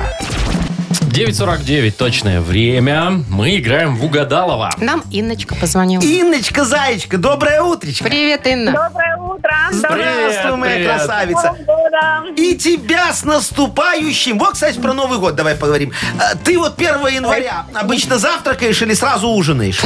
[0.89, 3.23] 9.49 точное время.
[3.29, 4.71] Мы играем в Угадалова.
[4.79, 6.01] Нам Инночка позвонила.
[6.01, 8.05] Инночка, Заячка, доброе утречко.
[8.05, 8.71] Привет, Инна.
[8.71, 9.55] Доброе утро.
[9.71, 10.95] Здравствуй, моя привет.
[10.95, 11.55] красавица.
[11.99, 12.35] Годом.
[12.35, 14.37] И тебя с наступающим.
[14.39, 15.91] Вот, кстати, про Новый год давай поговорим.
[16.19, 19.79] А, Ты вот 1 января обычно завтракаешь или сразу ужинаешь?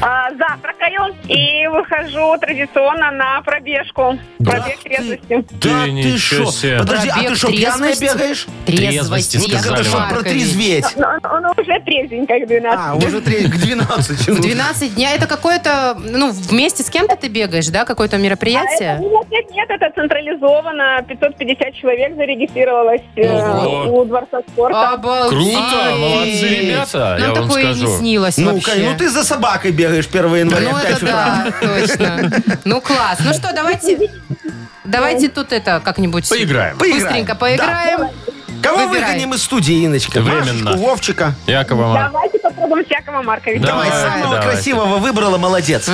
[0.00, 4.18] А, Завтракаю и выхожу традиционно на пробежку.
[4.38, 5.44] Пробег трезвости.
[5.60, 6.50] Ты Да ничего шо?
[6.52, 6.78] себе.
[6.78, 8.14] Подожди, а Пробег ты что, пьяная трезвости?
[8.16, 8.46] бегаешь?
[8.66, 9.84] Трезвости Трезвости, сказали Яков вам.
[9.84, 10.22] Чтобы Маркович.
[10.24, 10.96] протрезветь.
[10.96, 12.78] Но он, он уже трезвенько к 12.
[12.80, 14.28] А, уже три- к 12.
[14.28, 18.46] В 12 дня это какое-то, ну, вместе с кем-то ты бегаешь, да, какое-то А это-
[18.46, 18.98] мероприятие?
[19.00, 21.02] нет, нет, нет, это централизованно.
[21.08, 24.00] 550 человек зарегистрировалось э, Ого.
[24.00, 24.90] у Дворца спорта.
[24.90, 25.30] Обалдеть.
[25.54, 27.96] Круто, молодцы ребята, я Нам вам такое и не скажу.
[27.98, 28.70] снилось Ну, вообще.
[28.70, 31.46] Кай, ну ты за собакой бегаешь 1 января Ну, в 5 это утра.
[31.60, 32.30] да, точно.
[32.64, 33.18] Ну, класс.
[33.24, 34.10] Ну что, давайте...
[34.84, 36.28] Давайте тут это как-нибудь...
[36.28, 36.78] Поиграем.
[36.78, 37.02] Поиграем.
[37.02, 38.08] Быстренько поиграем.
[38.66, 39.10] Кого Выбирай.
[39.12, 40.20] выгоним из студии, Инночка?
[40.20, 40.64] Временно.
[40.64, 41.34] Машечку, Вовчика?
[41.46, 42.12] Якова Марк.
[42.12, 43.62] Давайте попробуем с Яковом Марковичем.
[43.62, 44.48] Давай, Давай, самого давайте.
[44.48, 45.88] красивого выбрала, молодец.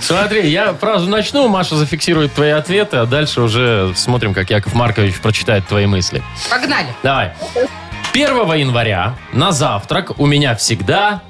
[0.00, 5.20] Смотри, я фразу начну, Маша зафиксирует твои ответы, а дальше уже смотрим, как Яков Маркович
[5.20, 6.22] прочитает твои мысли.
[6.50, 6.88] Погнали.
[7.02, 7.32] Давай.
[8.12, 11.22] 1 января на завтрак у меня всегда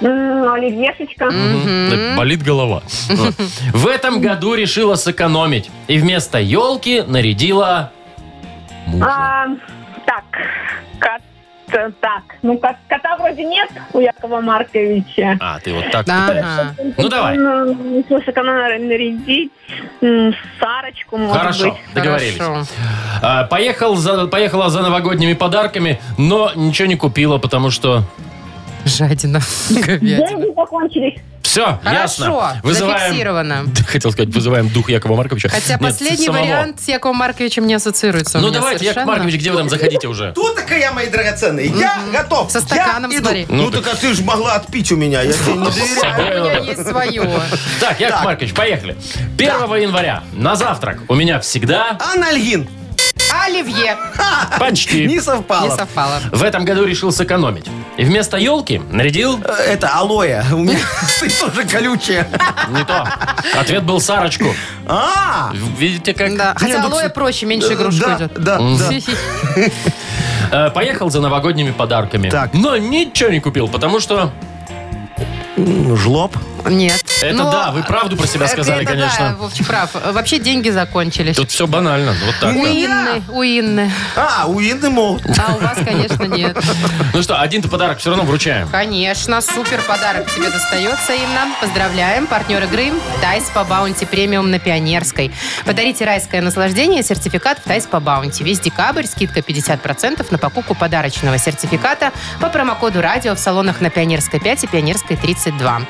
[0.00, 1.30] М, Оливьешечка.
[1.30, 2.82] Да, болит голова.
[3.08, 3.34] Вот.
[3.72, 7.90] В этом году решила сэкономить и вместо елки нарядила
[8.86, 9.06] мужа.
[9.08, 9.46] А,
[10.04, 10.24] так,
[11.00, 11.22] кот,
[11.74, 15.36] э, так, ну кот- кота вроде нет у Якова Марковича.
[15.40, 16.06] А, ты вот так.
[16.08, 16.74] Ага.
[16.98, 17.36] Ну давай.
[17.38, 19.50] Ну, слушай, как надо нарядить
[20.02, 21.74] м, Сарочку, может Хорошо, быть.
[21.94, 22.36] договорились.
[22.38, 22.66] Хорошо.
[23.22, 28.02] А, Поехал за, поехала за новогодними подарками, но ничего не купила, потому что...
[28.86, 29.40] Жадина.
[29.70, 30.26] Говядина.
[30.28, 31.20] Деньги закончились.
[31.42, 32.26] Все, ясно.
[32.26, 32.98] Хорошо, Вызываем...
[32.98, 33.64] зафиксировано.
[33.86, 35.48] Хотел сказать, вызываем дух Якова Марковича.
[35.48, 36.42] Хотя Нет, последний самого.
[36.42, 39.06] вариант с Яковом Марковичем не ассоциируется Ну давайте, Яков совершенно.
[39.12, 40.32] Маркович, где вы там заходите уже?
[40.32, 41.68] Кто такая, мои драгоценные?
[41.68, 42.50] Я готов.
[42.50, 43.24] Со стаканом, Я иду.
[43.26, 43.46] смотри.
[43.48, 45.22] Ну, Ну, так а ты же могла отпить у меня.
[45.22, 46.44] Я тебе не доверяю.
[46.44, 47.40] У меня есть свое.
[47.80, 48.24] Так, Яков.
[48.24, 48.96] Маркович, поехали.
[49.38, 49.48] 1
[49.80, 52.68] января на завтрак у меня всегда Анальгин.
[53.46, 53.96] Оливье.
[54.58, 55.06] почти.
[55.06, 55.70] Не совпало.
[55.70, 56.20] Не совпало.
[56.32, 57.66] В этом году решил сэкономить.
[57.96, 60.42] И вместо елки нарядил Э, Это алоэ.
[60.52, 60.78] У меня
[61.20, 62.28] ты тоже колючая.
[62.70, 63.08] не то.
[63.58, 64.46] Ответ был Сарочку.
[64.86, 65.52] А!
[65.78, 66.36] Видите как?
[66.36, 66.54] Да.
[66.56, 68.32] Хотя алоэ проще, меньше игрушек Да, идет.
[68.42, 68.90] да, да.
[70.50, 72.28] Э, Поехал за новогодними подарками.
[72.30, 72.52] Так.
[72.54, 74.30] Но ничего не купил, потому что...
[75.56, 76.36] Жлоб.
[76.68, 77.04] Нет.
[77.22, 79.36] Это Но- да, вы правду про себя Это сказали, да, конечно.
[79.38, 79.90] Вовчик прав.
[80.12, 81.36] Вообще деньги закончились.
[81.36, 82.14] Тут все банально.
[82.24, 82.54] Вот так.
[82.56, 82.70] У да.
[82.70, 83.92] Инны, у Инны.
[84.16, 85.22] А, у Инны могут.
[85.38, 86.56] А у вас, конечно, нет.
[87.12, 88.68] Ну что, один-то подарок все равно вручаем.
[88.68, 91.48] Конечно, супер подарок тебе достается, Инна.
[91.60, 92.26] Поздравляем.
[92.26, 95.32] Партнер игры Thai Spa Bounty Premium на Пионерской.
[95.64, 98.44] Подарите райское наслаждение сертификат в Thai Spa Bounty.
[98.44, 104.40] Весь декабрь скидка 50% на покупку подарочного сертификата по промокоду радио в салонах на Пионерской
[104.40, 105.82] 5 и Пионерской 32.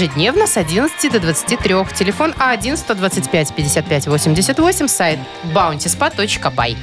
[0.00, 1.74] Ежедневно с 11 до 23.
[1.94, 5.18] Телефон А А1-125-55-88, сайт
[5.52, 6.74] bountyspa.by.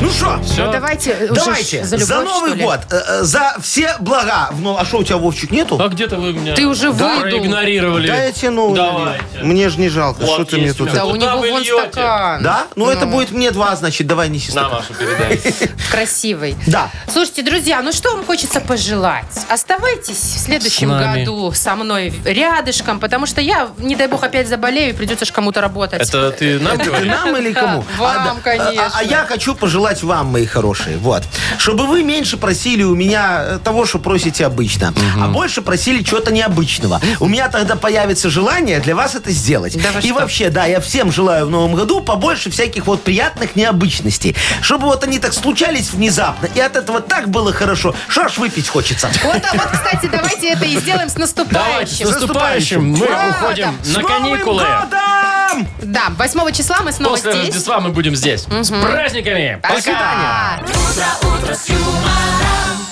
[0.00, 0.66] Ну что, Все.
[0.66, 1.84] Ну, давайте уже давайте.
[1.84, 2.62] за За, любовь, что Новый ли?
[2.64, 2.80] год.
[2.90, 4.50] э, э, За все блага.
[4.58, 5.78] нов- А что, у тебя, Вовчик, нету?
[5.80, 7.20] А где-то вы меня Ты уже да, выдул.
[7.20, 8.06] проигнорировали.
[8.08, 9.24] Да я тебе новый Давайте.
[9.42, 10.20] Мне же не жалко.
[10.20, 10.88] Вот Что ты мне есть тут...
[10.88, 10.96] меня.
[11.00, 11.90] Да, у Куда него вы вон льете?
[11.90, 12.42] стакан.
[12.42, 12.64] Да?
[12.76, 14.06] Ну, это будет мне два, значит.
[14.06, 14.84] Давай неси На, стакан.
[14.98, 15.40] Передай.
[15.90, 16.56] Красивый.
[16.66, 16.90] Да.
[17.10, 19.24] Слушайте, друзья, ну что вам хочется пожелать?
[19.48, 21.20] Оставайтесь в следующем С нами.
[21.20, 25.30] году со мной рядышком, потому что я, не дай бог, опять заболею, и придется ж
[25.32, 26.00] кому-то работать.
[26.02, 27.06] Это ты нам говоришь?
[27.08, 27.84] нам или кому?
[27.98, 28.40] вам, А, да.
[28.42, 28.86] конечно.
[28.86, 29.54] А, а я хочу
[29.84, 31.24] пожелать вам, мои хорошие, вот,
[31.58, 36.32] чтобы вы меньше просили у меня э, того, что просите обычно, а больше просили чего-то
[36.32, 37.02] необычного.
[37.20, 39.76] У меня тогда появится желание для вас это сделать.
[39.82, 40.14] Да вы И что?
[40.14, 45.04] вообще, да, я всем желаю в новом году побольше всяких вот приятных необычностей, чтобы вот
[45.04, 49.10] они так случались внезапно, и от этого так было хорошо, что аж выпить хочется.
[49.22, 52.08] Вот, а вот, кстати, давайте это и сделаем с Давайте, с наступающим.
[52.08, 52.84] наступающим.
[52.92, 53.28] Мы Ура!
[53.30, 54.62] уходим С на Новым каникулы.
[54.62, 55.68] годом!
[55.82, 57.46] Да, 8 числа мы снова После здесь.
[57.46, 58.42] Рождества мы будем здесь.
[58.48, 59.60] С праздниками!
[59.64, 59.80] До Пока!
[59.80, 60.58] свидания.
[60.62, 62.83] Утро, утро с юмором.